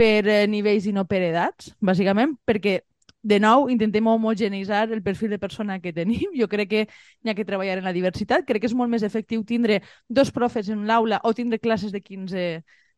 per 0.00 0.24
eh, 0.24 0.46
nivells 0.48 0.88
i 0.88 0.96
no 0.96 1.04
per 1.04 1.20
edats, 1.28 1.74
bàsicament, 1.84 2.38
perquè 2.48 2.80
de 3.24 3.40
nou, 3.40 3.70
intentem 3.72 4.06
homogenitzar 4.06 4.92
el 4.92 5.02
perfil 5.02 5.30
de 5.32 5.40
persona 5.40 5.80
que 5.80 5.94
tenim. 5.96 6.28
Jo 6.36 6.46
crec 6.52 6.68
que 6.68 6.82
hi 6.84 7.30
ha 7.30 7.34
que 7.34 7.46
treballar 7.48 7.78
en 7.80 7.88
la 7.88 7.94
diversitat. 7.96 8.44
Crec 8.44 8.62
que 8.62 8.68
és 8.68 8.76
molt 8.76 8.92
més 8.92 9.02
efectiu 9.02 9.42
tindre 9.48 9.80
dos 10.08 10.30
profes 10.30 10.68
en 10.68 10.84
l'aula 10.86 11.22
o 11.24 11.32
tindre 11.32 11.58
classes 11.58 11.92
de 11.92 12.02
15, 12.04 12.44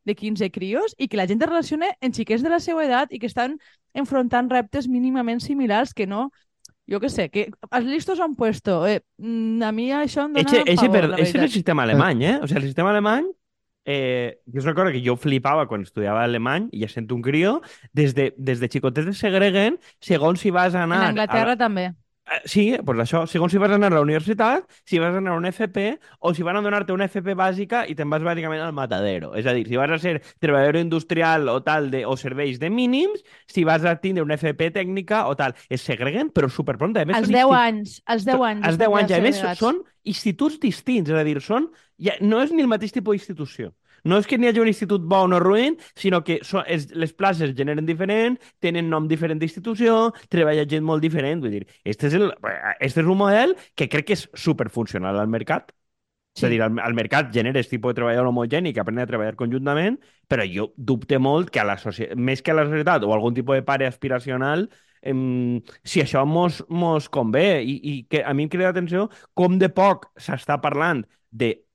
de 0.03 0.15
15 0.15 0.51
crios 0.51 0.95
i 0.99 1.07
que 1.07 1.17
la 1.17 1.27
gent 1.27 1.41
es 1.41 1.49
relacione 1.49 1.93
en 2.01 2.13
xiquets 2.13 2.43
de 2.43 2.51
la 2.51 2.59
seva 2.59 2.83
edat 2.83 3.15
i 3.15 3.21
que 3.23 3.31
estan 3.31 3.55
enfrontant 3.95 4.51
reptes 4.51 4.91
mínimament 4.91 5.39
similars 5.39 5.95
que 5.95 6.07
no 6.07 6.27
jo 6.87 7.01
què 7.03 7.09
sé, 7.11 7.27
que 7.31 7.49
els 7.71 7.87
listos 7.87 8.19
han 8.23 8.35
puesto. 8.35 8.85
Eh, 8.87 9.01
mm, 9.19 9.63
a 9.63 9.71
mi 9.75 9.89
això 9.91 10.23
em 10.27 10.35
dona 10.35 10.43
Eixe, 10.43 10.63
eixe, 10.63 10.87
per, 10.91 11.03
la 11.07 11.17
eixe 11.19 11.35
és 11.35 11.43
el 11.43 11.51
sistema 11.51 11.83
alemany, 11.83 12.23
eh? 12.23 12.37
O 12.39 12.47
sigui, 12.47 12.61
el 12.61 12.69
sistema 12.69 12.93
alemany 12.95 13.27
eh, 13.87 14.41
jo 14.53 14.61
recordo 14.61 14.91
que 14.91 15.01
jo 15.01 15.15
flipava 15.15 15.65
quan 15.65 15.85
estudiava 15.87 16.25
alemany 16.27 16.67
i 16.75 16.83
ja 16.83 16.89
sento 16.91 17.15
un 17.15 17.23
crio, 17.23 17.61
des 17.95 18.13
de, 18.13 18.33
des 18.37 18.59
de 18.59 18.67
xicotets 18.69 19.15
es 19.15 19.23
segreguen 19.23 19.79
segons 20.03 20.43
si 20.43 20.51
vas 20.51 20.75
a 20.75 20.83
En 20.83 20.91
anar... 20.91 21.07
Anglaterra 21.13 21.55
a, 21.55 21.61
també. 21.63 21.87
Eh, 22.29 22.41
Sí, 22.45 22.75
pues 22.83 22.97
això, 22.99 23.21
segons 23.27 23.51
si 23.53 23.57
vas 23.57 23.71
anar 23.71 23.87
a 23.91 23.95
la 23.95 24.01
universitat, 24.03 24.65
si 24.83 24.99
vas 24.99 25.15
anar 25.15 25.33
a 25.33 25.37
una 25.37 25.47
FP 25.49 25.97
o 26.19 26.33
si 26.35 26.43
van 26.43 26.57
a 26.57 26.61
donar-te 26.61 26.91
una 26.91 27.05
FP 27.07 27.33
bàsica 27.39 27.85
i 27.87 27.95
te'n 27.95 28.09
vas 28.11 28.21
bàsicament 28.25 28.59
al 28.65 28.73
matadero. 28.75 29.33
És 29.39 29.45
a 29.47 29.53
dir, 29.55 29.65
si 29.67 29.77
vas 29.79 29.89
a 29.91 29.97
ser 29.99 30.21
treballador 30.39 30.75
industrial 30.81 31.47
o 31.47 31.61
tal 31.63 31.89
de, 31.91 32.05
o 32.05 32.17
serveis 32.17 32.59
de 32.59 32.69
mínims, 32.69 33.23
si 33.47 33.63
vas 33.63 33.85
a 33.85 33.95
tindre 34.03 34.23
una 34.23 34.35
FP 34.35 34.71
tècnica 34.75 35.25
o 35.27 35.35
tal. 35.39 35.55
Es 35.69 35.81
segreguen, 35.87 36.29
però 36.31 36.49
superpront. 36.51 36.97
A 36.97 37.05
més, 37.05 37.15
Als 37.15 37.27
són 37.27 37.33
10 37.35 37.47
insti- 37.47 37.61
anys, 37.63 38.01
als 38.05 38.25
10 38.25 38.41
anys. 38.41 38.63
als 38.65 38.73
estan 38.75 38.91
10 38.91 38.99
anys. 39.01 39.11
a 39.11 39.21
més, 39.21 39.35
segregats. 39.35 39.59
són 39.59 39.83
instituts 40.03 40.59
distints. 40.59 41.09
És 41.09 41.15
a 41.15 41.23
dir, 41.23 41.39
són, 41.41 41.71
ja, 41.97 42.13
no 42.19 42.41
és 42.43 42.51
ni 42.51 42.61
el 42.61 42.67
mateix 42.67 42.91
tipus 42.91 43.15
d'institució. 43.15 43.71
No 44.07 44.19
és 44.21 44.27
que 44.29 44.37
n'hi 44.39 44.49
hagi 44.49 44.61
un 44.63 44.69
institut 44.71 45.03
bo 45.11 45.23
o 45.25 45.29
no 45.31 45.39
ruïn, 45.43 45.77
sinó 45.99 46.21
que 46.25 46.39
són, 46.47 46.63
és, 46.71 46.87
les 46.95 47.13
places 47.17 47.53
generen 47.57 47.87
diferent, 47.87 48.37
tenen 48.63 48.89
nom 48.91 49.07
diferent 49.11 49.41
d'institució, 49.41 49.97
treballa 50.33 50.67
gent 50.69 50.85
molt 50.87 51.03
diferent. 51.03 51.43
Vull 51.43 51.57
dir, 51.59 51.65
este 51.83 52.07
és, 52.11 52.17
el, 52.19 52.31
este 52.79 53.03
és 53.03 53.09
un 53.09 53.19
model 53.19 53.57
que 53.75 53.89
crec 53.91 54.07
que 54.07 54.17
és 54.17 54.27
superfuncional 54.47 55.19
al 55.19 55.31
mercat. 55.33 55.73
Sí. 56.37 56.45
És 56.45 56.47
a 56.47 56.51
dir, 56.53 56.59
al, 56.61 56.75
al 56.85 56.93
mercat 56.93 57.31
genera 57.33 57.57
aquest 57.57 57.71
tipus 57.73 57.91
de 57.91 57.97
treballador 57.97 58.27
homogeni 58.29 58.73
que 58.73 58.81
aprenen 58.83 59.03
a 59.03 59.09
treballar 59.09 59.37
conjuntament, 59.39 59.97
però 60.29 60.45
jo 60.45 60.67
dubte 60.77 61.17
molt 61.17 61.49
que 61.49 61.63
a 61.63 61.65
la 61.65 61.79
societat, 61.81 62.19
més 62.29 62.43
que 62.45 62.53
a 62.53 62.59
la 62.59 62.67
societat 62.69 63.05
o 63.07 63.13
algun 63.15 63.33
tipus 63.33 63.57
de 63.57 63.65
pare 63.65 63.87
aspiracional, 63.89 64.67
em, 65.01 65.61
si 65.83 66.01
això 66.03 66.25
mos, 66.29 66.61
mos 66.69 67.09
convé 67.09 67.63
i, 67.63 67.77
i 67.81 67.93
que 68.11 68.21
a 68.23 68.33
mi 68.37 68.45
em 68.45 68.51
crida 68.53 68.69
atenció 68.69 69.07
com 69.33 69.57
de 69.57 69.69
poc 69.73 70.11
s'està 70.21 70.59
parlant 70.61 71.03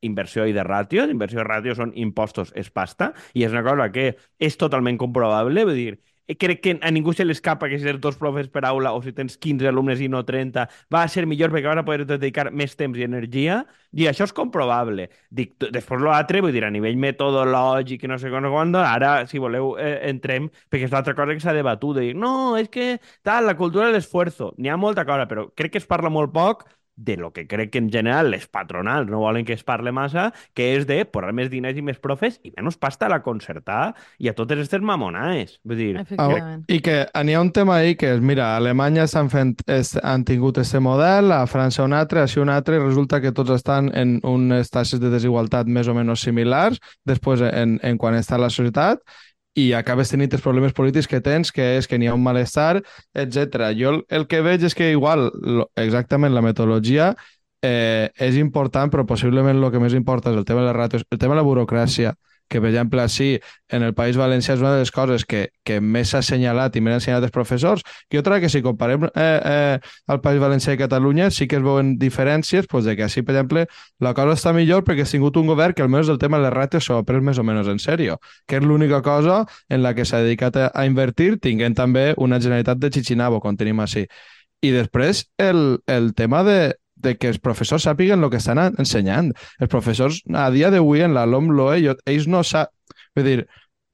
d'inversió 0.03 0.47
i 0.47 0.53
de 0.57 0.65
ràtios. 0.67 1.11
Inversió 1.11 1.43
i 1.43 1.49
ràtios 1.49 1.79
són 1.81 1.93
impostos, 1.95 2.53
és 2.59 2.71
pasta, 2.71 3.13
i 3.35 3.47
és 3.47 3.53
una 3.55 3.65
cosa 3.67 3.91
que 3.95 4.13
és 4.39 4.59
totalment 4.59 4.99
comprovable. 5.01 5.65
Vull 5.65 5.79
dir, 5.79 6.01
eh, 6.27 6.37
crec 6.37 6.61
que 6.63 6.79
a 6.81 6.91
ningú 6.91 7.13
se 7.13 7.25
li 7.25 7.33
escapa 7.33 7.69
que 7.69 7.79
si 7.79 7.85
tens 7.85 8.01
dos 8.01 8.17
profes 8.17 8.49
per 8.49 8.65
aula 8.67 8.93
o 8.93 9.03
si 9.03 9.13
tens 9.13 9.37
15 9.39 9.69
alumnes 9.69 10.01
i 10.01 10.09
no 10.09 10.25
30 10.25 10.69
va 10.93 11.03
a 11.03 11.09
ser 11.09 11.27
millor 11.27 11.51
perquè 11.53 11.69
vas 11.69 11.79
a 11.83 11.85
poder 11.87 12.07
dedicar 12.07 12.51
més 12.53 12.77
temps 12.77 12.99
i 12.99 13.07
energia 13.07 13.63
i 13.93 14.07
això 14.09 14.25
és 14.25 14.33
comprovable. 14.33 15.09
Dic, 15.31 15.55
després 15.61 16.03
l'altre, 16.03 16.41
vull 16.41 16.53
dir, 16.53 16.65
a 16.65 16.71
nivell 16.71 16.97
metodològic 16.97 18.05
i 18.05 18.11
no 18.11 18.19
sé 18.19 18.31
com, 18.33 18.49
quan, 18.51 18.75
ara, 18.77 19.27
si 19.27 19.39
voleu, 19.43 19.77
eh, 19.79 19.99
entrem, 20.11 20.49
perquè 20.71 20.89
és 20.89 20.93
l'altra 20.95 21.15
cosa 21.15 21.35
que 21.35 21.41
s'ha 21.45 21.55
debatut, 21.57 21.97
de 21.97 22.09
dir, 22.09 22.15
no, 22.17 22.57
és 22.57 22.69
que 22.73 22.99
tal, 23.23 23.47
la 23.47 23.57
cultura 23.57 23.87
de 23.91 23.99
l'esforço, 23.99 24.55
n'hi 24.59 24.71
ha 24.71 24.77
molta 24.81 25.05
cosa, 25.05 25.27
però 25.29 25.51
crec 25.55 25.73
que 25.73 25.83
es 25.83 25.87
parla 25.87 26.11
molt 26.11 26.33
poc 26.33 26.65
de 26.97 27.17
lo 27.17 27.33
que 27.33 27.47
crec 27.47 27.71
que 27.71 27.79
en 27.79 27.91
general 27.91 28.31
les 28.31 28.47
patronals 28.47 29.11
no 29.11 29.21
volen 29.21 29.45
que 29.45 29.53
es 29.53 29.65
parle 29.65 29.93
massa, 29.93 30.33
que 30.55 30.73
és 30.77 30.87
de 30.87 31.03
posar 31.05 31.33
més 31.33 31.51
diners 31.51 31.79
i 31.79 31.85
més 31.85 31.99
profes 32.03 32.39
i 32.45 32.53
menys 32.57 32.79
pasta 32.81 33.07
a 33.07 33.13
la 33.13 33.23
concertar 33.25 33.95
i 34.19 34.29
a 34.29 34.35
totes 34.37 34.59
aquestes 34.59 34.85
mamonaes. 34.85 35.59
Vull 35.65 35.81
dir, 35.81 35.91
Efectivament. 36.03 36.65
I 36.69 36.81
que 36.85 36.99
n'hi 37.25 37.37
ha 37.37 37.43
un 37.43 37.53
tema 37.53 37.79
ahí 37.81 37.97
que 37.97 38.13
és, 38.15 38.21
mira, 38.21 38.53
a 38.53 38.61
Alemanya 38.61 39.07
s'han 39.11 39.33
fet, 39.33 39.65
es, 39.67 39.95
han 40.03 40.27
tingut 40.29 40.61
este 40.63 40.81
model, 40.81 41.33
a 41.33 41.45
França 41.51 41.87
un 41.87 41.97
altre, 41.97 42.23
així 42.23 42.41
un 42.43 42.53
altre, 42.53 42.79
i 42.79 42.85
resulta 42.85 43.21
que 43.25 43.33
tots 43.33 43.55
estan 43.57 43.91
en 43.97 44.19
unes 44.27 44.71
taxes 44.71 45.01
de 45.01 45.11
desigualtat 45.13 45.67
més 45.67 45.89
o 45.89 45.97
menys 45.97 46.27
similars, 46.29 46.81
després 47.09 47.43
en, 47.49 47.79
en 47.83 48.01
quan 48.01 48.19
està 48.19 48.39
la 48.41 48.53
societat, 48.53 49.03
i 49.59 49.73
acabes 49.77 50.11
tenint 50.13 50.33
els 50.33 50.43
problemes 50.45 50.73
polítics 50.73 51.09
que 51.09 51.21
tens, 51.21 51.53
que 51.53 51.77
és 51.77 51.89
que 51.89 51.99
n'hi 52.01 52.09
ha 52.09 52.17
un 52.17 52.25
malestar, 52.25 52.83
etc. 53.13 53.73
Jo 53.77 53.99
el, 54.09 54.27
que 54.29 54.41
veig 54.45 54.65
és 54.65 54.75
que 54.75 54.91
igual, 54.93 55.29
exactament 55.77 56.33
la 56.33 56.45
metodologia 56.45 57.13
eh, 57.63 58.11
és 58.17 58.39
important, 58.41 58.91
però 58.91 59.05
possiblement 59.09 59.59
el 59.59 59.71
que 59.73 59.83
més 59.83 59.97
importa 59.99 60.33
és 60.33 60.41
el 60.41 60.49
tema 60.49 60.65
de 60.65 60.71
les 60.71 60.79
ràtios, 60.79 61.05
el 61.11 61.21
tema 61.21 61.37
de 61.37 61.43
la 61.43 61.49
burocràcia, 61.49 62.15
que 62.53 62.61
per 62.61 62.69
exemple, 62.69 63.09
sí, 63.09 63.41
en 63.71 63.83
el 63.83 63.95
País 63.97 64.19
Valencià 64.21 64.53
és 64.53 64.61
una 64.61 64.75
de 64.75 64.83
les 64.83 64.91
coses 64.93 65.25
que, 65.25 65.47
que 65.65 65.79
més 65.81 66.11
s'ha 66.13 66.21
assenyalat 66.21 66.75
i 66.77 66.83
més 66.85 66.93
han 66.93 67.01
ensenyat 67.01 67.25
els 67.25 67.33
professors, 67.33 67.81
i 68.13 68.21
otra 68.21 68.43
que 68.43 68.51
si 68.53 68.61
comparem 68.61 69.07
eh, 69.09 69.23
eh, 69.25 69.79
el 70.13 70.21
País 70.21 70.43
Valencià 70.43 70.75
i 70.77 70.81
Catalunya 70.83 71.31
sí 71.33 71.49
que 71.49 71.57
es 71.57 71.65
veuen 71.65 71.95
diferències, 72.03 72.69
pues, 72.69 72.85
de 72.85 72.93
que 72.99 73.07
així, 73.07 73.25
per 73.25 73.33
exemple, 73.39 73.65
la 74.05 74.13
cosa 74.19 74.37
està 74.37 74.53
millor 74.53 74.85
perquè 74.85 75.07
has 75.07 75.17
tingut 75.17 75.41
un 75.41 75.49
govern 75.49 75.73
que 75.73 75.87
almenys 75.87 76.13
el 76.13 76.21
tema 76.21 76.37
de 76.37 76.45
les 76.51 76.55
ràtios 76.59 76.85
s'ho 76.85 77.01
ha 77.01 77.09
pres 77.09 77.25
més 77.25 77.41
o 77.41 77.47
menys 77.49 77.73
en 77.73 77.81
sèrio, 77.81 78.19
que 78.45 78.61
és 78.61 78.69
l'única 78.69 79.01
cosa 79.01 79.47
en 79.73 79.81
la 79.81 79.95
que 79.97 80.05
s'ha 80.05 80.21
dedicat 80.21 80.61
a, 80.61 80.69
a 80.77 80.85
invertir, 80.85 81.39
tinguent 81.41 81.79
també 81.79 82.11
una 82.21 82.37
generalitat 82.37 82.85
de 82.85 82.93
Chichinabo, 82.93 83.41
com 83.41 83.57
tenim 83.57 83.81
així. 83.81 84.05
I 84.63 84.77
després 84.77 85.25
el, 85.41 85.81
el 85.89 86.13
tema 86.15 86.45
de, 86.45 86.75
de 87.03 87.17
que 87.19 87.33
els 87.33 87.41
professors 87.43 87.87
sàpiguen 87.89 88.23
el 88.23 88.31
que 88.31 88.41
estan 88.41 88.61
ensenyant. 88.71 89.33
Els 89.61 89.73
professors, 89.73 90.23
a 90.33 90.49
dia 90.55 90.71
d'avui, 90.71 91.03
en 91.07 91.17
la 91.17 91.27
LOM-LOE, 91.27 91.97
ells 92.07 92.31
no 92.31 92.45
sap... 92.47 92.73
Vull 93.17 93.27
dir, 93.29 93.41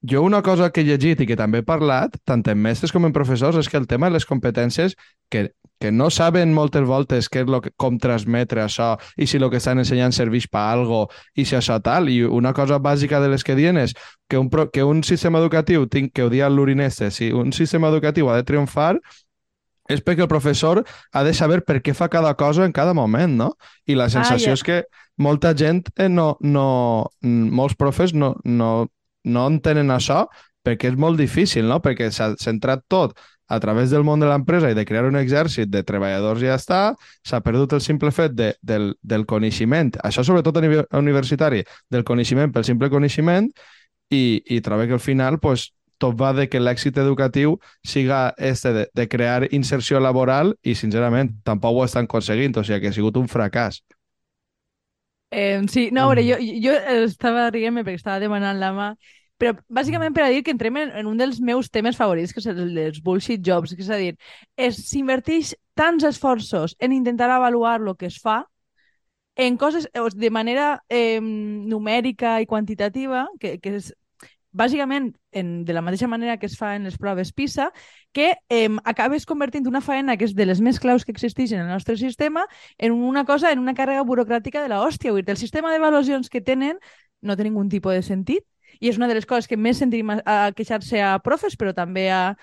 jo 0.02 0.22
una 0.22 0.42
cosa 0.42 0.70
que 0.70 0.82
he 0.82 0.86
llegit 0.86 1.20
i 1.20 1.26
que 1.26 1.36
també 1.36 1.62
he 1.62 1.66
parlat, 1.66 2.14
tant 2.24 2.44
en 2.46 2.60
mestres 2.62 2.92
com 2.94 3.06
en 3.08 3.14
professors, 3.14 3.56
és 3.58 3.68
que 3.68 3.78
el 3.80 3.88
tema 3.90 4.06
de 4.06 4.14
les 4.14 4.26
competències, 4.26 4.94
que, 5.28 5.48
que 5.80 5.90
no 5.92 6.08
saben 6.10 6.54
moltes 6.54 6.86
voltes 6.86 7.28
què 7.28 7.42
és 7.42 7.50
lo 7.50 7.60
que, 7.62 7.72
com 7.76 7.98
transmetre 7.98 8.62
això 8.62 8.92
i 9.16 9.26
si 9.26 9.38
el 9.38 9.48
que 9.50 9.58
estan 9.58 9.82
ensenyant 9.82 10.14
serveix 10.14 10.48
per 10.50 10.62
algo 10.74 11.06
i 11.34 11.44
si 11.44 11.56
això 11.58 11.80
tal. 11.82 12.08
I 12.10 12.22
una 12.24 12.52
cosa 12.54 12.78
bàsica 12.78 13.20
de 13.20 13.32
les 13.34 13.44
que 13.44 13.58
diuen 13.58 13.78
és 13.82 13.94
que 14.28 14.38
un, 14.38 14.50
que 14.72 14.84
un 14.84 15.02
sistema 15.02 15.42
educatiu, 15.42 15.86
tinc 15.86 16.12
que 16.14 16.26
ho 16.26 16.30
dia 16.30 16.50
l'urineste, 16.50 17.10
si 17.10 17.32
un 17.32 17.52
sistema 17.52 17.90
educatiu 17.90 18.30
ha 18.30 18.38
de 18.38 18.46
triomfar, 18.46 18.98
és 19.88 20.02
perquè 20.04 20.24
el 20.26 20.30
professor 20.30 20.82
ha 20.84 21.22
de 21.24 21.32
saber 21.34 21.62
per 21.64 21.80
què 21.82 21.94
fa 21.96 22.10
cada 22.12 22.34
cosa 22.36 22.66
en 22.66 22.74
cada 22.76 22.94
moment, 22.94 23.38
no? 23.40 23.52
I 23.86 23.96
la 23.96 24.10
sensació 24.12 24.52
ah, 24.52 24.56
ja. 24.56 24.58
és 24.58 24.66
que 24.66 24.78
molta 25.16 25.54
gent, 25.56 25.88
eh, 25.96 26.08
no, 26.08 26.36
no, 26.40 27.08
molts 27.22 27.76
profes 27.78 28.14
no, 28.14 28.34
no, 28.44 28.88
no 29.24 29.48
entenen 29.48 29.90
això 29.94 30.26
perquè 30.64 30.92
és 30.92 31.00
molt 31.00 31.18
difícil, 31.18 31.66
no? 31.70 31.80
Perquè 31.80 32.10
s'ha 32.12 32.34
centrat 32.40 32.84
tot 32.92 33.16
a 33.48 33.56
través 33.60 33.88
del 33.90 34.04
món 34.04 34.20
de 34.20 34.28
l'empresa 34.28 34.68
i 34.68 34.76
de 34.76 34.84
crear 34.84 35.06
un 35.08 35.16
exèrcit 35.16 35.70
de 35.72 35.80
treballadors 35.88 36.42
ja 36.44 36.58
està, 36.60 36.82
s'ha 37.24 37.40
perdut 37.40 37.72
el 37.78 37.80
simple 37.80 38.12
fet 38.12 38.34
de, 38.36 38.52
del, 38.60 38.92
del 39.00 39.24
coneixement, 39.26 39.94
això 40.04 40.20
sobretot 40.26 40.60
a 40.60 40.62
nivell 40.64 40.84
universitari, 41.00 41.62
del 41.88 42.04
coneixement 42.04 42.52
pel 42.52 42.68
simple 42.68 42.92
coneixement, 42.92 43.48
i, 44.12 44.40
i 44.44 44.60
trobo 44.64 44.86
que 44.86 44.96
al 44.96 45.04
final 45.04 45.38
pues, 45.40 45.70
tot 45.98 46.16
va 46.18 46.32
de 46.32 46.48
que 46.48 46.60
l'èxit 46.62 46.98
educatiu 47.02 47.58
siga 47.86 48.34
este 48.38 48.72
de, 48.72 48.88
de 48.94 49.06
crear 49.08 49.48
inserció 49.54 50.00
laboral 50.00 50.54
i, 50.62 50.74
sincerament, 50.78 51.34
tampoc 51.44 51.76
ho 51.76 51.84
estan 51.84 52.08
aconseguint, 52.08 52.56
o 52.56 52.64
sigui 52.64 52.80
que 52.82 52.92
ha 52.92 52.96
sigut 52.96 53.18
un 53.20 53.28
fracàs. 53.28 53.82
Eh, 55.30 55.60
sí, 55.68 55.90
no, 55.92 56.06
a 56.06 56.14
veure, 56.14 56.24
jo, 56.24 56.38
jo 56.64 56.74
estava 57.04 57.50
rient-me 57.52 57.84
perquè 57.84 58.00
estava 58.00 58.22
demanant 58.22 58.56
la 58.60 58.72
mà, 58.72 58.92
però 59.38 59.52
bàsicament 59.70 60.14
per 60.16 60.24
a 60.24 60.30
dir 60.32 60.42
que 60.42 60.54
entrem 60.54 60.78
en, 60.80 60.92
en 60.98 61.06
un 61.06 61.18
dels 61.20 61.38
meus 61.44 61.68
temes 61.70 61.98
favorits, 61.98 62.32
que 62.34 62.40
és 62.42 62.48
el 62.50 62.72
dels 62.74 63.02
bullshit 63.04 63.42
jobs, 63.44 63.74
que 63.76 63.84
és 63.84 63.90
a 63.92 63.98
dir, 64.00 64.14
s'inverteix 64.74 65.52
tants 65.78 66.06
esforços 66.08 66.74
en 66.80 66.96
intentar 66.96 67.30
avaluar 67.30 67.78
el 67.80 67.94
que 67.96 68.08
es 68.10 68.18
fa, 68.22 68.42
en 69.38 69.56
coses 69.56 69.86
de 70.18 70.30
manera 70.34 70.82
eh, 70.88 71.20
numèrica 71.22 72.40
i 72.42 72.46
quantitativa, 72.46 73.28
que, 73.38 73.58
que 73.62 73.76
és 73.78 73.92
bàsicament, 74.52 75.12
en, 75.32 75.64
de 75.64 75.72
la 75.72 75.82
mateixa 75.84 76.08
manera 76.08 76.38
que 76.38 76.46
es 76.46 76.56
fa 76.58 76.74
en 76.76 76.84
les 76.88 76.98
proves 76.98 77.32
PISA, 77.32 77.70
que 78.12 78.34
eh, 78.48 78.68
acabes 78.84 79.26
convertint 79.26 79.66
una 79.68 79.80
faena 79.80 80.16
que 80.16 80.24
és 80.24 80.34
de 80.34 80.46
les 80.48 80.60
més 80.60 80.80
claus 80.80 81.04
que 81.04 81.12
existeixen 81.12 81.60
en 81.60 81.66
el 81.66 81.72
nostre 81.72 81.96
sistema 81.96 82.46
en 82.78 82.92
una 82.92 83.24
cosa, 83.24 83.52
en 83.52 83.58
una 83.58 83.74
càrrega 83.74 84.04
burocràtica 84.04 84.62
de 84.62 84.68
la. 84.68 84.80
Vull 84.80 85.22
dir, 85.22 85.30
el 85.30 85.36
sistema 85.36 85.72
d'avaluacions 85.72 86.30
que 86.30 86.40
tenen 86.40 86.78
no 87.20 87.36
té 87.36 87.44
ningun 87.44 87.68
tipus 87.68 87.94
de 87.94 88.02
sentit 88.02 88.46
i 88.80 88.88
és 88.88 88.96
una 88.96 89.08
de 89.08 89.16
les 89.18 89.26
coses 89.26 89.48
que 89.48 89.56
més 89.56 89.78
sentim 89.80 90.10
a, 90.12 90.20
a 90.24 90.38
queixar-se 90.54 91.00
a 91.02 91.18
profes, 91.24 91.56
però 91.58 91.72
també 91.74 92.08
a, 92.14 92.34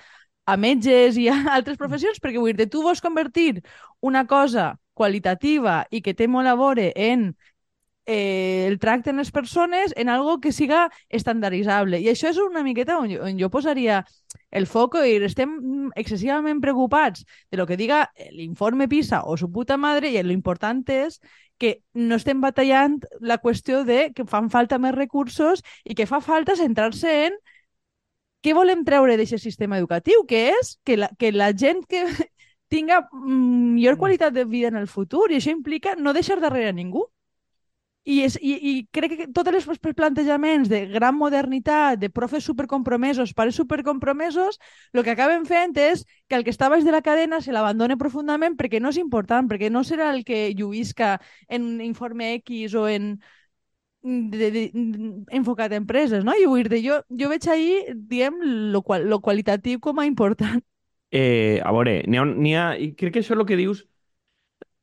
a 0.45 0.57
metges 0.57 1.17
i 1.17 1.29
a 1.29 1.37
altres 1.57 1.77
professions, 1.77 2.19
perquè 2.21 2.41
vull 2.41 2.55
dir, 2.55 2.69
tu 2.69 2.83
vols 2.85 3.01
convertir 3.01 3.61
una 4.01 4.25
cosa 4.27 4.75
qualitativa 4.95 5.83
i 5.91 6.01
que 6.01 6.15
té 6.15 6.27
molt 6.31 6.47
a 6.47 6.55
veure 6.55 6.91
en 6.95 7.33
eh, 8.05 8.65
el 8.67 8.79
tracte 8.79 9.09
en 9.09 9.17
les 9.17 9.31
persones 9.31 9.93
en 9.95 10.09
algo 10.09 10.39
que 10.39 10.51
siga 10.51 10.89
estandarditzable. 11.09 11.99
I 12.01 12.09
això 12.11 12.29
és 12.29 12.37
una 12.41 12.63
miqueta 12.63 12.99
on 12.99 13.09
jo, 13.11 13.23
on 13.25 13.39
jo 13.39 13.49
posaria 13.49 14.03
el 14.51 14.67
foc 14.67 14.97
i 15.01 15.15
estem 15.25 15.89
excessivament 15.95 16.61
preocupats 16.61 17.25
de 17.51 17.57
lo 17.57 17.65
que 17.67 17.77
diga 17.77 18.05
l'informe 18.31 18.87
PISA 18.87 19.23
o 19.25 19.37
su 19.37 19.51
puta 19.51 19.77
madre 19.77 20.11
i 20.13 20.21
l'important 20.23 20.83
és 20.89 21.19
que 21.57 21.81
no 21.93 22.15
estem 22.19 22.41
batallant 22.41 22.99
la 23.21 23.39
qüestió 23.39 23.83
de 23.87 24.11
que 24.13 24.25
fan 24.27 24.49
falta 24.51 24.79
més 24.79 24.95
recursos 24.95 25.63
i 25.83 25.95
que 25.95 26.07
fa 26.07 26.21
falta 26.21 26.55
centrar-se 26.59 27.11
en 27.27 27.37
què 28.45 28.53
volem 28.53 28.83
treure 28.85 29.15
d'aquest 29.17 29.41
sistema 29.41 29.79
educatiu, 29.81 30.23
que 30.29 30.49
és 30.53 30.75
que 30.85 30.97
la, 30.99 31.09
que 31.17 31.31
la 31.33 31.49
gent 31.57 31.81
que 31.89 32.05
tinga 32.73 33.01
millor 33.13 33.97
qualitat 33.97 34.33
de 34.33 34.45
vida 34.45 34.69
en 34.69 34.77
el 34.77 34.87
futur 34.87 35.31
i 35.31 35.39
això 35.39 35.53
implica 35.53 35.95
no 35.95 36.13
deixar 36.13 36.39
darrere 36.41 36.73
ningú. 36.73 37.07
I, 38.05 38.19
és, 38.21 38.35
i, 38.37 38.53
I 38.69 38.73
crec 38.93 39.15
que 39.17 39.25
tots 39.33 39.49
els 39.49 39.79
plantejaments 39.97 40.69
de 40.69 40.83
gran 40.91 41.15
modernitat, 41.17 41.97
de 41.97 42.11
profes 42.13 42.45
supercompromesos, 42.45 43.33
pares 43.33 43.57
supercompromesos, 43.57 44.59
el 44.93 45.03
que 45.03 45.15
acaben 45.15 45.47
fent 45.49 45.73
és 45.81 46.03
que 46.29 46.37
el 46.37 46.45
que 46.45 46.53
està 46.53 46.69
baix 46.69 46.85
de 46.85 46.93
la 46.93 47.01
cadena 47.01 47.41
se 47.41 47.55
l'abandone 47.55 47.97
profundament 47.97 48.59
perquè 48.59 48.81
no 48.81 48.93
és 48.93 48.99
important, 49.01 49.49
perquè 49.49 49.71
no 49.73 49.81
serà 49.83 50.11
el 50.13 50.21
que 50.27 50.51
lluïsca 50.53 51.15
en 51.49 51.81
informe 51.81 52.35
X 52.43 52.77
o 52.77 52.85
en 52.87 53.15
de, 54.05 54.51
de, 54.53 54.63
enfocat 55.33 55.73
a 55.73 55.81
empreses, 55.81 56.21
no? 56.23 56.37
I 56.37 56.45
vull 56.45 56.69
dir, 56.69 56.83
jo, 56.85 57.01
jo 57.09 57.29
veig 57.31 57.49
ahir, 57.49 57.95
diem, 57.97 58.37
lo, 58.69 58.83
qual, 58.85 59.09
lo 59.09 59.17
qualitatiu 59.17 59.81
com 59.81 59.99
a 59.99 60.05
important. 60.05 60.61
Eh, 61.09 61.57
a 61.65 61.73
veure, 61.73 62.03
n'hi 62.05 62.53
ha, 62.53 62.67
ha, 62.67 62.77
i 62.77 62.93
crec 62.93 63.17
que 63.17 63.25
això 63.25 63.33
és 63.33 63.39
el 63.39 63.47
que 63.49 63.57
dius 63.57 63.85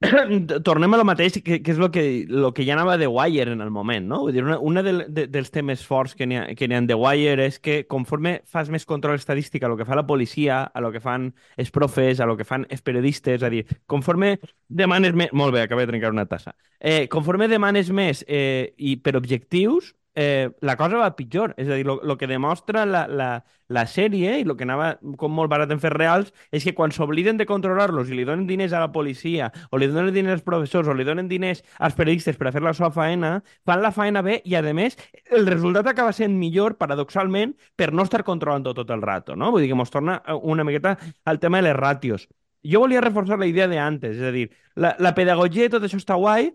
tornem 0.65 0.95
a 0.95 0.99
lo 0.99 1.05
mateix, 1.07 1.39
que, 1.45 1.61
que 1.63 1.73
és 1.73 1.79
el 1.79 1.91
que, 1.95 2.03
lo 2.29 2.53
que 2.55 2.65
ja 2.67 2.75
anava 2.75 2.97
de 2.99 3.07
Wire 3.07 3.53
en 3.53 3.61
el 3.61 3.71
moment, 3.71 4.07
no? 4.09 4.21
Vull 4.27 4.35
dir, 4.35 4.43
una, 4.45 4.59
una 4.59 4.83
de, 4.83 4.95
de, 5.09 5.27
dels 5.31 5.53
temes 5.55 5.85
forts 5.87 6.17
que 6.19 6.27
n'hi 6.27 6.39
ha, 6.41 6.45
que 6.59 6.67
ha 6.67 6.81
de 6.89 6.99
Wire 6.99 7.47
és 7.47 7.61
que 7.63 7.83
conforme 7.87 8.41
fas 8.51 8.71
més 8.73 8.87
control 8.89 9.21
estadístic 9.21 9.63
a 9.63 9.71
lo 9.71 9.77
que 9.79 9.87
fa 9.87 9.99
la 9.99 10.07
policia, 10.07 10.63
a 10.65 10.83
lo 10.83 10.93
que 10.93 11.01
fan 11.01 11.31
els 11.57 11.71
profes, 11.71 12.21
a 12.21 12.27
lo 12.27 12.37
que 12.37 12.47
fan 12.49 12.67
els 12.71 12.83
periodistes, 12.83 13.41
és 13.41 13.47
a 13.47 13.51
dir, 13.53 13.65
conforme 13.87 14.39
demanes 14.69 15.15
més... 15.15 15.33
Molt 15.33 15.55
bé, 15.55 15.63
acabo 15.63 15.85
de 15.85 15.91
trencar 15.93 16.13
una 16.13 16.27
tassa. 16.27 16.57
Eh, 16.81 17.07
conforme 17.09 17.49
demanes 17.49 17.91
més 17.95 18.25
eh, 18.27 18.75
i 18.79 18.97
per 18.99 19.17
objectius, 19.21 19.95
eh, 20.15 20.51
la 20.61 20.77
cosa 20.77 20.99
va 21.01 21.15
pitjor. 21.17 21.55
És 21.57 21.69
a 21.69 21.77
dir, 21.79 21.87
el 21.89 22.17
que 22.19 22.29
demostra 22.29 22.85
la, 22.87 23.07
la, 23.09 23.29
la 23.73 23.85
sèrie 23.89 24.39
i 24.41 24.45
el 24.45 24.55
que 24.57 24.67
anava 24.67 24.93
com 25.19 25.33
molt 25.35 25.51
barat 25.53 25.73
en 25.73 25.81
fer 25.83 25.93
reals 25.95 26.33
és 26.53 26.65
que 26.67 26.75
quan 26.77 26.93
s'obliden 26.93 27.41
de 27.41 27.47
controlar-los 27.49 28.11
i 28.11 28.19
li 28.19 28.27
donen 28.29 28.47
diners 28.47 28.75
a 28.77 28.83
la 28.83 28.93
policia 28.93 29.51
o 29.71 29.81
li 29.81 29.89
donen 29.91 30.13
diners 30.15 30.39
als 30.39 30.47
professors 30.47 30.89
o 30.89 30.97
li 30.97 31.07
donen 31.09 31.31
diners 31.31 31.63
als 31.79 31.97
periodistes 31.99 32.37
per 32.37 32.51
a 32.51 32.55
fer 32.55 32.63
la 32.65 32.75
seva 32.77 32.93
faena, 32.95 33.35
fan 33.67 33.83
la 33.83 33.93
faena 33.95 34.23
bé 34.23 34.41
i, 34.45 34.55
a 34.57 34.63
més, 34.77 34.99
el 35.31 35.49
resultat 35.49 35.89
acaba 35.91 36.13
sent 36.13 36.37
millor, 36.39 36.77
paradoxalment, 36.81 37.57
per 37.77 37.93
no 37.93 38.05
estar 38.07 38.23
controlant 38.25 38.69
tot 38.69 38.91
el 38.91 39.03
rato, 39.03 39.37
no? 39.37 39.51
Vull 39.53 39.65
dir 39.65 39.73
que 39.73 39.79
mos 39.79 39.91
torna 39.91 40.21
una 40.43 40.65
miqueta 40.65 40.97
al 41.25 41.41
tema 41.41 41.61
de 41.61 41.71
les 41.71 41.77
ràtios. 41.79 42.29
Jo 42.63 42.79
volia 42.85 43.01
reforçar 43.03 43.39
la 43.41 43.49
idea 43.51 43.67
de 43.67 43.79
antes, 43.83 44.17
és 44.17 44.29
a 44.29 44.31
dir, 44.31 44.51
la, 44.77 44.95
la 45.03 45.15
pedagogia 45.17 45.67
i 45.67 45.73
tot 45.73 45.83
això 45.83 45.99
està 45.99 46.15
guai, 46.15 46.53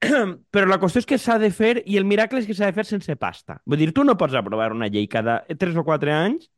però 0.54 0.68
la 0.68 0.78
qüestió 0.78 1.02
és 1.02 1.08
que 1.08 1.18
s'ha 1.18 1.38
de 1.42 1.50
fer 1.54 1.82
i 1.86 1.98
el 1.98 2.06
miracle 2.06 2.40
és 2.42 2.46
que 2.46 2.54
s'ha 2.54 2.70
de 2.70 2.76
fer 2.76 2.86
sense 2.86 3.16
pasta. 3.18 3.58
Vull 3.66 3.82
dir, 3.82 3.90
tu 3.94 4.04
no 4.06 4.16
pots 4.18 4.36
aprovar 4.38 4.70
una 4.74 4.88
llei 4.92 5.08
cada 5.10 5.40
3 5.48 5.76
o 5.80 5.84
4 5.86 6.14
anys 6.14 6.48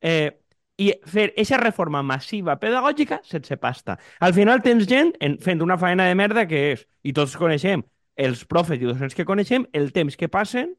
eh, 0.00 0.36
i 0.80 0.90
fer 1.08 1.30
aquesta 1.30 1.60
reforma 1.60 2.02
massiva 2.02 2.56
pedagògica 2.60 3.20
sense 3.28 3.56
pasta. 3.60 3.98
Al 4.20 4.34
final 4.36 4.62
tens 4.64 4.88
gent 4.88 5.14
en, 5.20 5.38
fent 5.40 5.64
una 5.64 5.78
feina 5.80 6.08
de 6.08 6.14
merda 6.16 6.46
que 6.48 6.62
és, 6.74 6.86
i 7.04 7.14
tots 7.16 7.36
coneixem, 7.40 7.84
els 8.20 8.44
profes 8.44 8.80
i 8.80 8.88
docents 8.88 9.16
que 9.16 9.28
coneixem, 9.28 9.66
el 9.72 9.92
temps 9.96 10.16
que 10.16 10.28
passen, 10.28 10.74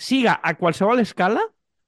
siga 0.00 0.38
a 0.42 0.54
qualsevol 0.56 1.00
escala, 1.02 1.42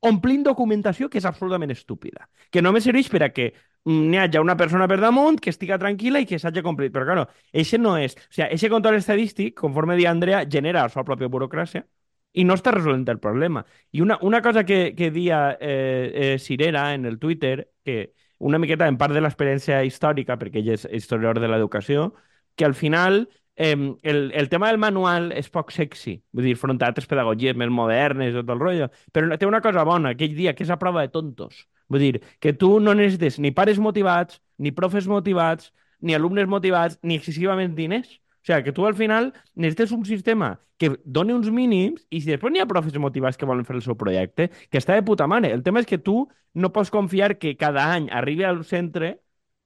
omplint 0.04 0.42
documentació 0.44 1.08
que 1.08 1.20
és 1.20 1.28
absolutament 1.28 1.72
estúpida. 1.72 2.26
Que 2.50 2.60
només 2.60 2.84
serveix 2.84 3.08
per 3.08 3.22
a 3.24 3.30
que 3.32 3.52
n'hi 3.84 4.18
hagi 4.18 4.38
una 4.38 4.56
persona 4.56 4.86
per 4.90 5.00
damunt 5.00 5.40
que 5.42 5.50
estiga 5.50 5.78
tranquil·la 5.78 6.22
i 6.22 6.28
que 6.28 6.38
s'hagi 6.38 6.62
complit. 6.62 6.92
Però, 6.94 7.06
claro, 7.08 7.26
això 7.52 7.80
no 7.80 7.96
és... 7.98 8.14
O 8.14 8.28
sigui, 8.30 8.46
aquest 8.48 8.70
control 8.72 8.98
estadístic, 9.00 9.56
conforme 9.58 9.96
dia 9.98 10.10
Andrea, 10.10 10.44
genera 10.48 10.86
la 10.86 10.92
seva 10.92 11.06
pròpia 11.08 11.30
burocràcia 11.32 11.84
i 12.32 12.44
no 12.48 12.56
està 12.56 12.72
resolent 12.72 13.04
el 13.12 13.20
problema. 13.20 13.64
I 13.92 14.00
una, 14.00 14.18
una 14.22 14.40
cosa 14.42 14.64
que, 14.64 14.94
que 14.96 15.10
dia 15.10 15.56
eh, 15.60 16.34
eh, 16.34 16.38
Cirera 16.38 16.94
en 16.94 17.04
el 17.06 17.18
Twitter, 17.18 17.70
que 17.84 18.14
una 18.38 18.58
miqueta 18.58 18.88
en 18.88 18.96
part 18.98 19.14
de 19.14 19.20
l'experiència 19.22 19.82
històrica, 19.86 20.38
perquè 20.40 20.62
ell 20.62 20.72
és 20.74 20.86
historiador 20.90 21.42
de 21.42 21.50
l'educació, 21.52 22.12
que 22.56 22.64
al 22.64 22.74
final 22.74 23.26
eh, 23.56 23.76
el, 24.02 24.32
el 24.32 24.48
tema 24.48 24.70
del 24.70 24.80
manual 24.80 25.30
és 25.36 25.50
poc 25.52 25.72
sexy, 25.72 26.16
vull 26.32 26.48
dir, 26.48 26.56
front 26.56 26.80
a 26.80 26.88
altres 26.88 27.06
pedagogies 27.10 27.56
més 27.58 27.70
modernes 27.70 28.32
i 28.32 28.38
tot 28.40 28.50
el 28.54 28.64
rotllo, 28.64 28.88
però 29.12 29.36
té 29.38 29.48
una 29.48 29.60
cosa 29.64 29.84
bona, 29.84 30.16
aquell 30.16 30.34
dia, 30.36 30.56
que 30.56 30.64
és 30.64 30.72
a 30.72 30.80
prova 30.80 31.04
de 31.04 31.12
tontos. 31.12 31.66
Vull 31.92 32.06
dir, 32.06 32.22
que 32.40 32.54
tu 32.56 32.78
no 32.80 32.96
necessites 32.96 33.38
ni 33.42 33.52
pares 33.52 33.78
motivats, 33.78 34.40
ni 34.58 34.72
profes 34.72 35.06
motivats, 35.10 35.72
ni 36.00 36.16
alumnes 36.16 36.48
motivats, 36.50 36.98
ni 37.02 37.20
excessivament 37.20 37.76
diners 37.78 38.18
O 38.42 38.46
sigui, 38.46 38.64
que 38.64 38.72
tu 38.72 38.86
al 38.86 38.94
final 38.94 39.32
necessites 39.54 39.92
un 39.92 40.04
sistema 40.04 40.58
que 40.76 40.90
doni 41.04 41.32
uns 41.32 41.50
mínims 41.54 42.02
i 42.10 42.20
si 42.20 42.30
després 42.32 42.50
n'hi 42.50 42.62
ha 42.62 42.66
profes 42.66 42.96
motivats 42.98 43.38
que 43.38 43.46
volen 43.46 43.64
fer 43.64 43.76
el 43.76 43.84
seu 43.84 43.94
projecte, 43.94 44.48
que 44.68 44.80
està 44.80 44.96
de 44.98 45.04
puta 45.06 45.28
mare. 45.30 45.52
El 45.54 45.62
tema 45.62 45.78
és 45.78 45.86
que 45.86 46.00
tu 46.02 46.26
no 46.54 46.72
pots 46.74 46.90
confiar 46.90 47.36
que 47.38 47.54
cada 47.56 47.86
any 47.94 48.08
arribi 48.10 48.42
al 48.42 48.64
centre 48.66 49.20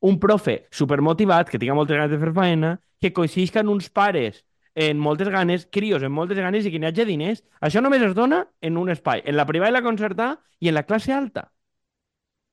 un 0.05 0.21
profe 0.21 0.67
supermotivat, 0.71 1.49
que 1.49 1.59
tinga 1.59 1.75
moltes 1.75 1.97
ganes 1.97 2.13
de 2.13 2.21
fer 2.21 2.35
feina, 2.37 2.75
que 3.01 3.15
coincidisquen 3.17 3.73
uns 3.73 3.89
pares 3.89 4.45
en 4.77 5.01
moltes 5.01 5.33
ganes, 5.33 5.65
crios 5.73 6.05
en 6.05 6.13
moltes 6.13 6.37
ganes 6.37 6.69
i 6.69 6.71
que 6.71 6.79
n'hi 6.79 6.91
hagi 6.91 7.09
diners. 7.09 7.41
Això 7.65 7.81
només 7.81 8.05
es 8.05 8.13
dona 8.15 8.45
en 8.61 8.77
un 8.77 8.93
espai, 8.93 9.25
en 9.25 9.41
la 9.41 9.49
privada 9.49 9.73
i 9.73 9.79
la 9.79 9.87
concertada 9.89 10.43
i 10.61 10.69
en 10.69 10.77
la 10.77 10.85
classe 10.85 11.17
alta. 11.17 11.49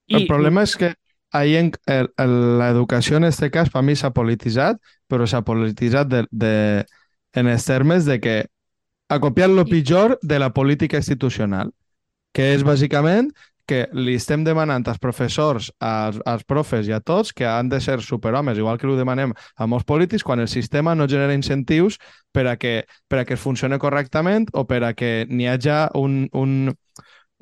I... 0.08 0.22
El 0.22 0.28
problema 0.28 0.64
és 0.68 0.76
que 0.80 0.94
el, 1.34 1.72
el, 1.88 2.36
l'educació 2.60 3.18
en 3.18 3.30
este 3.30 3.50
cas 3.52 3.72
per 3.74 3.84
mi 3.84 3.96
s'ha 3.98 4.14
polititzat, 4.14 4.82
però 5.10 5.28
s'ha 5.28 5.44
polititzat 5.46 6.10
de, 6.12 6.26
de, 6.32 6.56
en 7.34 7.50
els 7.50 7.66
termes 7.66 8.06
de 8.06 8.20
que 8.22 8.36
ha 9.10 9.20
copiat 9.20 9.50
lo 9.50 9.66
pitjor 9.66 10.18
de 10.22 10.40
la 10.40 10.54
política 10.54 10.98
institucional, 10.98 11.74
que 12.34 12.54
és 12.54 12.64
bàsicament 12.66 13.32
que 13.66 13.86
li 13.96 14.18
estem 14.20 14.44
demanant 14.44 14.84
als 14.92 15.00
professors, 15.00 15.70
als, 15.80 16.20
als 16.28 16.44
profes 16.44 16.90
i 16.90 16.94
a 16.94 17.00
tots 17.00 17.32
que 17.32 17.48
han 17.48 17.70
de 17.72 17.80
ser 17.82 18.02
superhomes, 18.04 18.58
igual 18.60 18.78
que 18.78 18.88
ho 18.88 18.98
demanem 18.98 19.32
a 19.56 19.68
molts 19.68 19.88
polítics, 19.88 20.24
quan 20.24 20.44
el 20.44 20.50
sistema 20.52 20.96
no 20.96 21.08
genera 21.08 21.34
incentius 21.34 21.98
per 22.32 22.48
a 22.52 22.58
que, 22.58 22.84
per 23.08 23.22
a 23.22 23.26
que 23.26 23.40
funcione 23.40 23.80
correctament 23.80 24.50
o 24.52 24.66
per 24.68 24.84
a 24.84 24.94
que 24.94 25.26
n'hi 25.30 25.48
hagi 25.48 25.72
un, 25.96 26.28
un, 26.34 26.74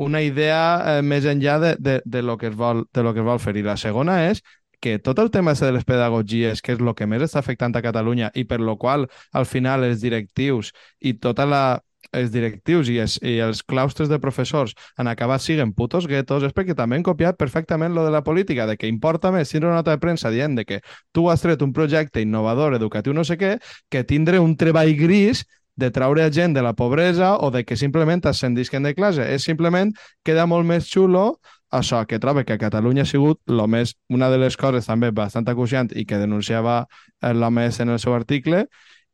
una 0.01 0.21
idea 0.25 0.61
eh, 0.97 1.01
més 1.05 1.27
enllà 1.29 1.59
de, 1.61 1.75
de, 1.79 1.99
de, 2.05 2.23
lo 2.25 2.37
que 2.37 2.49
es 2.49 2.57
vol, 2.57 2.85
de 2.93 3.03
lo 3.05 3.13
que 3.13 3.21
es 3.21 3.27
vol 3.27 3.39
fer. 3.43 3.55
I 3.57 3.65
la 3.67 3.77
segona 3.77 4.21
és 4.29 4.41
que 4.81 4.97
tot 4.99 5.19
el 5.21 5.29
tema 5.29 5.53
de 5.53 5.71
les 5.71 5.85
pedagogies, 5.85 6.61
que 6.61 6.73
és 6.73 6.81
el 6.81 6.95
que 6.97 7.05
més 7.07 7.21
està 7.21 7.39
afectant 7.39 7.75
a 7.77 7.83
Catalunya 7.85 8.31
i 8.33 8.47
per 8.49 8.59
lo 8.59 8.77
qual 8.81 9.07
al 9.31 9.45
final 9.45 9.85
els 9.85 10.01
directius 10.01 10.71
i 10.99 11.13
tota 11.21 11.45
la, 11.45 11.63
els 12.11 12.31
directius 12.33 12.89
i 12.89 12.97
els, 13.03 13.19
i 13.21 13.37
els 13.45 13.61
claustres 13.63 14.09
de 14.09 14.19
professors 14.19 14.73
han 14.97 15.07
acabat 15.11 15.43
siguen 15.43 15.75
putos 15.77 16.07
guetos 16.09 16.43
és 16.47 16.55
perquè 16.57 16.75
també 16.75 16.97
han 16.97 17.05
copiat 17.05 17.37
perfectament 17.37 17.93
lo 17.93 18.05
de 18.05 18.11
la 18.11 18.23
política, 18.25 18.65
de 18.65 18.77
que 18.77 18.89
importa 18.89 19.31
més 19.31 19.53
tindre 19.53 19.69
una 19.69 19.79
nota 19.83 19.93
de 19.93 20.01
premsa 20.01 20.33
dient 20.33 20.57
de 20.57 20.65
que 20.65 20.81
tu 21.13 21.29
has 21.29 21.45
tret 21.45 21.61
un 21.61 21.73
projecte 21.73 22.21
innovador, 22.25 22.75
educatiu, 22.75 23.13
no 23.13 23.23
sé 23.27 23.37
què, 23.37 23.57
que 23.89 24.03
tindre 24.03 24.41
un 24.41 24.57
treball 24.57 24.95
gris 24.97 25.45
de 25.81 25.89
traure 25.91 26.27
gent 26.31 26.53
de 26.53 26.61
la 26.61 26.75
pobresa 26.77 27.33
o 27.41 27.49
de 27.51 27.65
que 27.65 27.77
simplement 27.77 28.21
ascendisquen 28.29 28.85
de 28.85 28.93
classe. 28.95 29.25
És 29.25 29.47
simplement, 29.47 29.91
queda 30.23 30.45
molt 30.45 30.67
més 30.69 30.87
xulo 30.87 31.39
això, 31.71 32.05
que 32.05 32.19
trobo 32.19 32.43
que 32.45 32.53
a 32.53 32.61
Catalunya 32.61 33.05
ha 33.05 33.09
sigut 33.09 33.39
lo 33.47 33.65
més, 33.67 33.95
una 34.11 34.29
de 34.29 34.37
les 34.41 34.57
coses 34.59 34.85
també 34.85 35.11
bastant 35.15 35.47
acuciant 35.47 35.89
i 35.95 36.05
que 36.05 36.19
denunciava 36.19 36.83
eh, 36.83 37.33
l'OMS 37.33 37.81
en 37.81 37.95
el 37.95 37.99
seu 38.03 38.13
article 38.13 38.65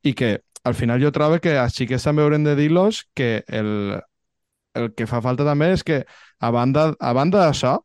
i 0.04 0.14
que 0.18 0.40
al 0.68 0.76
final 0.76 1.02
jo 1.02 1.14
trobo 1.14 1.40
que 1.40 1.56
els 1.56 1.78
xiquets 1.78 2.04
també 2.04 2.26
haurem 2.26 2.44
de 2.44 2.56
dir-los 2.58 3.06
que 3.16 3.44
el, 3.48 4.00
el 4.76 4.90
que 4.98 5.08
fa 5.08 5.22
falta 5.22 5.46
també 5.48 5.72
és 5.76 5.86
que, 5.86 6.02
a 6.42 6.50
banda, 6.52 6.90
a 7.00 7.14
banda 7.14 7.46
d'això, 7.46 7.78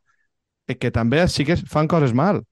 eh, 0.67 0.75
que 0.75 0.91
també 0.91 1.21
els 1.21 1.37
xiquets 1.37 1.63
fan 1.69 1.87
coses 1.87 2.17
mal 2.17 2.43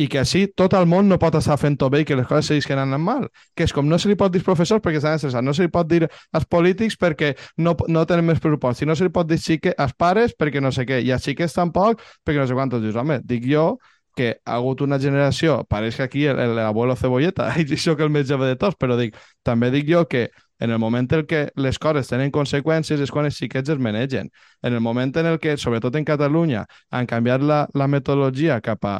i 0.00 0.06
que 0.08 0.22
així 0.22 0.46
tot 0.56 0.72
el 0.78 0.86
món 0.88 1.10
no 1.10 1.18
pot 1.20 1.36
estar 1.36 1.58
fent-ho 1.60 1.90
bé 1.92 2.02
i 2.02 2.06
que 2.08 2.16
les 2.16 2.26
coses 2.28 2.48
seguisquen 2.48 2.80
anant 2.80 3.02
mal. 3.04 3.28
Que 3.56 3.66
és 3.68 3.74
com 3.76 3.88
no 3.88 3.98
se 4.00 4.08
li 4.08 4.16
pot 4.16 4.32
dir 4.32 4.40
als 4.40 4.48
professors 4.48 4.80
perquè 4.80 5.00
estan 5.02 5.18
estressats, 5.18 5.44
no 5.44 5.52
se 5.56 5.66
li 5.66 5.72
pot 5.72 5.88
dir 5.90 6.06
als 6.08 6.48
polítics 6.48 6.96
perquè 7.00 7.34
no, 7.60 7.76
no 7.88 8.06
tenen 8.08 8.24
més 8.30 8.40
pressupost, 8.40 8.80
i 8.80 8.88
no 8.88 8.96
se 8.96 9.04
li 9.04 9.12
pot 9.12 9.28
dir 9.28 9.40
xique, 9.40 9.74
als 9.76 9.92
pares 9.92 10.32
perquè 10.38 10.62
no 10.64 10.72
sé 10.72 10.86
què, 10.88 11.02
i 11.04 11.12
als 11.12 11.28
xiquets 11.28 11.56
tampoc 11.58 12.00
perquè 12.24 12.40
no 12.40 12.48
sé 12.48 12.56
quantos. 12.56 12.80
Dius, 12.84 12.96
home, 12.96 13.20
dic 13.28 13.44
jo 13.50 13.74
que 14.16 14.30
ha 14.44 14.56
hagut 14.56 14.80
una 14.82 14.98
generació, 14.98 15.60
pareix 15.70 15.96
que 15.96 16.06
aquí 16.08 16.24
l'abuelo 16.26 16.96
cebolleta, 16.96 17.52
i 17.60 17.76
sóc 17.76 18.00
el 18.00 18.10
més 18.10 18.28
jove 18.28 18.48
de 18.48 18.56
tots, 18.58 18.76
però 18.80 18.96
dic, 18.98 19.18
també 19.46 19.70
dic 19.70 19.86
jo 19.88 20.06
que 20.08 20.30
en 20.60 20.72
el 20.72 20.80
moment 20.80 21.08
en 21.16 21.22
què 21.28 21.46
les 21.56 21.78
coses 21.80 22.08
tenen 22.08 22.32
conseqüències 22.32 23.00
és 23.00 23.12
quan 23.12 23.28
els 23.28 23.38
xiquets 23.40 23.72
es 23.72 23.78
manegen. 23.80 24.28
En 24.62 24.74
el 24.76 24.80
moment 24.80 25.14
en 25.16 25.30
el 25.30 25.38
que, 25.40 25.56
sobretot 25.56 25.96
en 25.96 26.04
Catalunya, 26.04 26.66
han 26.90 27.08
canviat 27.08 27.40
la, 27.40 27.62
la 27.72 27.88
metodologia 27.88 28.60
cap 28.60 28.84
a 28.84 28.98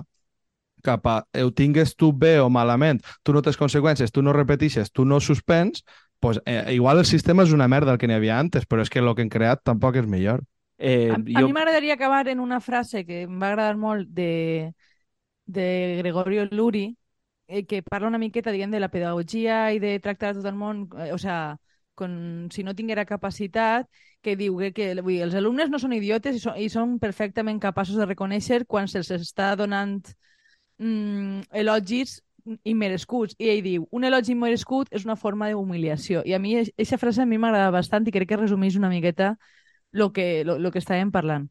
cap 0.84 1.06
a 1.06 1.16
ho 1.44 1.50
tingues 1.56 1.96
tu 1.96 2.12
bé 2.12 2.38
o 2.40 2.48
malament, 2.50 3.00
tu 3.22 3.34
no 3.36 3.42
tens 3.42 3.58
conseqüències, 3.60 4.12
tu 4.12 4.22
no 4.22 4.34
repetixes, 4.36 4.92
tu 4.92 5.04
no 5.04 5.20
suspens, 5.20 5.84
pues, 6.20 6.40
eh, 6.44 6.74
igual 6.74 6.98
el 6.98 7.08
sistema 7.08 7.42
és 7.42 7.52
una 7.56 7.68
merda 7.68 7.92
el 7.94 7.98
que 7.98 8.08
n'hi 8.08 8.18
havia 8.18 8.38
antes, 8.38 8.66
però 8.68 8.84
és 8.84 8.90
que 8.92 9.00
el 9.00 9.14
que 9.14 9.24
han 9.24 9.32
creat 9.32 9.64
tampoc 9.64 9.96
és 9.96 10.06
millor. 10.06 10.44
Eh, 10.78 11.10
a, 11.12 11.16
jo... 11.16 11.38
a 11.38 11.42
mi 11.44 11.52
m'agradaria 11.52 11.94
acabar 11.94 12.26
en 12.28 12.40
una 12.40 12.60
frase 12.60 13.04
que 13.04 13.22
em 13.26 13.40
va 13.40 13.50
agradar 13.52 13.76
molt 13.76 14.08
de, 14.08 14.72
de 15.46 15.96
Gregorio 15.98 16.46
Luri, 16.50 16.86
eh, 17.48 17.66
que 17.66 17.82
parla 17.82 18.08
una 18.08 18.18
miqueta, 18.18 18.52
diguem, 18.52 18.70
de 18.70 18.80
la 18.80 18.88
pedagogia 18.88 19.72
i 19.74 19.80
de 19.80 19.98
tractar 20.00 20.36
tot 20.36 20.46
el 20.46 20.56
món, 20.56 20.88
eh, 20.96 21.12
o 21.12 21.18
sea, 21.18 21.58
con, 21.94 22.48
si 22.52 22.64
no 22.64 22.74
tinguera 22.74 23.04
capacitat, 23.04 23.88
que 24.22 24.36
diu 24.36 24.56
que, 24.60 24.72
que 24.72 24.92
vull 25.00 25.16
dir, 25.16 25.22
els 25.26 25.36
alumnes 25.36 25.68
no 25.72 25.80
són 25.80 25.92
idiotes 25.96 26.36
i 26.36 26.40
són, 26.40 26.56
i 26.60 26.68
són 26.72 26.98
perfectament 27.02 27.60
capaços 27.60 27.96
de 28.00 28.06
reconèixer 28.08 28.64
quan 28.68 28.88
se'ls 28.88 29.10
està 29.16 29.54
donant 29.56 30.00
mm, 30.80 31.46
elogis 31.62 32.18
immerescuts. 32.64 33.36
I 33.38 33.50
ell 33.52 33.62
diu, 33.64 33.86
un 33.92 34.04
elogi 34.08 34.34
immerescut 34.34 34.90
és 34.96 35.04
una 35.06 35.16
forma 35.16 35.50
d'humiliació. 35.52 36.24
I 36.26 36.34
a 36.34 36.40
mi, 36.42 36.56
aquesta 36.60 36.98
frase 36.98 37.22
a 37.22 37.28
mi 37.28 37.38
m'agrada 37.38 37.70
bastant 37.74 38.08
i 38.08 38.14
crec 38.14 38.32
que 38.32 38.40
resumeix 38.40 38.76
una 38.80 38.90
miqueta 38.92 39.34
el 39.92 40.12
que, 40.12 40.44
lo, 40.44 40.58
lo 40.58 40.70
que 40.72 40.80
estàvem 40.82 41.10
parlant. 41.12 41.48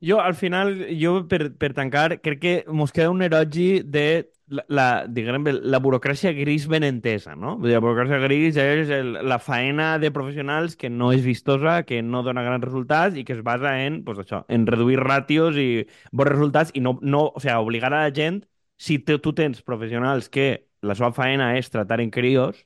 Jo, 0.00 0.20
al 0.20 0.34
final, 0.34 0.70
jo 0.96 1.26
per, 1.28 1.50
per 1.60 1.74
tancar, 1.76 2.20
crec 2.24 2.38
que 2.40 2.52
mos 2.72 2.92
queda 2.92 3.10
un 3.12 3.20
erogi 3.20 3.82
de 3.84 4.30
la, 4.48 4.64
la, 4.72 4.86
diguem, 5.04 5.44
la 5.44 5.80
burocràcia 5.84 6.32
gris 6.32 6.64
ben 6.72 6.86
entesa, 6.88 7.34
no? 7.36 7.58
La 7.60 7.82
burocràcia 7.84 8.16
gris 8.22 8.56
és 8.56 8.88
el, 8.96 9.12
la 9.28 9.38
faena 9.38 9.90
de 10.00 10.10
professionals 10.10 10.78
que 10.80 10.88
no 10.88 11.10
és 11.12 11.20
vistosa, 11.26 11.82
que 11.84 12.00
no 12.00 12.22
dona 12.24 12.46
grans 12.46 12.64
resultats 12.64 13.20
i 13.20 13.26
que 13.28 13.36
es 13.36 13.44
basa 13.44 13.74
en, 13.84 14.00
pues, 14.06 14.22
això, 14.24 14.40
en 14.48 14.64
reduir 14.66 14.98
ràtios 15.04 15.60
i 15.60 15.84
bons 16.12 16.32
resultats 16.32 16.72
i 16.72 16.80
no, 16.80 16.96
no 17.02 17.26
o 17.28 17.44
sigui, 17.44 17.60
obligar 17.60 17.92
a 17.92 18.06
la 18.06 18.16
gent, 18.16 18.40
si 18.80 18.98
te, 19.04 19.20
tu 19.20 19.34
tens 19.36 19.60
professionals 19.60 20.32
que 20.32 20.48
la 20.80 20.96
seva 20.96 21.12
faena 21.12 21.52
és 21.60 21.68
tratar 21.68 22.00
en 22.00 22.08
crios, 22.10 22.64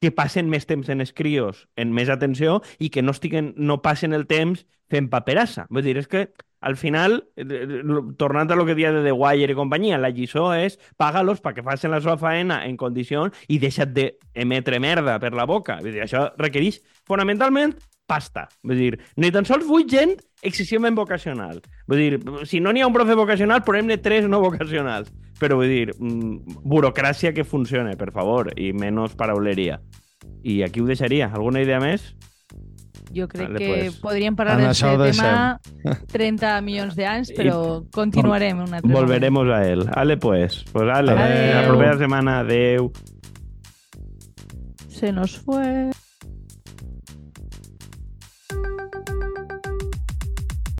que 0.00 0.14
passen 0.14 0.46
més 0.52 0.70
temps 0.70 0.88
en 0.92 1.02
els 1.02 1.10
crios, 1.16 1.66
en 1.74 1.90
més 1.90 2.14
atenció, 2.14 2.60
i 2.78 2.94
que 2.94 3.02
no, 3.02 3.10
estiguen, 3.16 3.54
no 3.56 3.80
passen 3.82 4.14
el 4.14 4.28
temps 4.30 4.62
fent 4.92 5.10
paperassa. 5.10 5.66
Vull 5.70 5.82
dir, 5.82 5.96
és 5.98 6.06
que 6.06 6.28
al 6.60 6.76
final, 6.76 7.28
eh, 7.36 7.82
tornant 8.16 8.50
a 8.50 8.56
lo 8.56 8.66
que 8.66 8.74
dia 8.74 8.92
de 8.92 9.02
The 9.04 9.12
Wire 9.12 9.52
i 9.52 9.56
companyia, 9.58 9.98
la 9.98 10.10
lliçó 10.10 10.48
és 10.56 10.78
paga-los 10.96 11.42
perquè 11.44 11.64
facin 11.64 11.92
la 11.92 12.00
seva 12.00 12.16
faena 12.20 12.62
en 12.66 12.76
condicions 12.76 13.36
i 13.48 13.60
deixa't 13.62 13.92
d'emetre 13.96 14.80
merda 14.80 15.18
per 15.22 15.34
la 15.34 15.46
boca. 15.46 15.80
Vull 15.82 15.94
dir, 15.94 16.02
això 16.06 16.30
requereix 16.38 16.80
fonamentalment 17.06 17.76
pasta. 18.06 18.46
Vull 18.62 18.78
dir, 18.78 18.98
ni 19.16 19.30
tan 19.34 19.44
sols 19.44 19.66
vull 19.66 19.86
gent 19.90 20.14
excessivament 20.46 20.96
vocacional. 20.96 21.60
Vull 21.90 22.02
dir, 22.02 22.20
si 22.46 22.60
no 22.62 22.72
n'hi 22.72 22.84
ha 22.84 22.88
un 22.88 22.94
profe 22.94 23.16
vocacional, 23.18 23.64
posem-ne 23.66 23.98
tres 24.02 24.28
no 24.30 24.40
vocacionals. 24.40 25.10
Però 25.40 25.58
vull 25.58 25.68
dir, 25.68 25.92
mm, 25.98 26.62
burocràcia 26.64 27.34
que 27.34 27.44
funcione, 27.44 27.96
per 27.96 28.12
favor, 28.12 28.52
i 28.56 28.72
menys 28.72 29.14
parauleria. 29.14 29.80
I 30.42 30.62
aquí 30.62 30.80
ho 30.80 30.86
deixaria. 30.86 31.30
Alguna 31.34 31.60
idea 31.60 31.80
més? 31.80 32.14
Jo 33.14 33.28
crec 33.28 33.48
vale, 33.48 33.58
que 33.58 33.68
pues, 33.68 33.98
podríem 34.02 34.34
parlar 34.36 34.56
d'aquest 34.60 34.82
tema 35.20 35.60
30 36.12 36.60
milions 36.66 36.96
d'anys, 36.96 37.30
però 37.38 37.58
I, 37.80 37.90
continuarem 37.94 38.64
un 38.64 38.74
altre 38.74 38.92
Volveremos 38.92 39.46
moment. 39.46 39.62
a 39.62 39.68
él. 39.68 39.86
Ale, 39.94 40.16
pues. 40.16 40.64
Pues 40.72 40.88
ale, 40.92 41.12
Adeu. 41.12 41.54
la 41.54 41.66
propera 41.68 41.98
semana. 41.98 42.40
Adeu. 42.40 42.90
Se 44.88 45.12
nos 45.12 45.38
fue. 45.38 45.90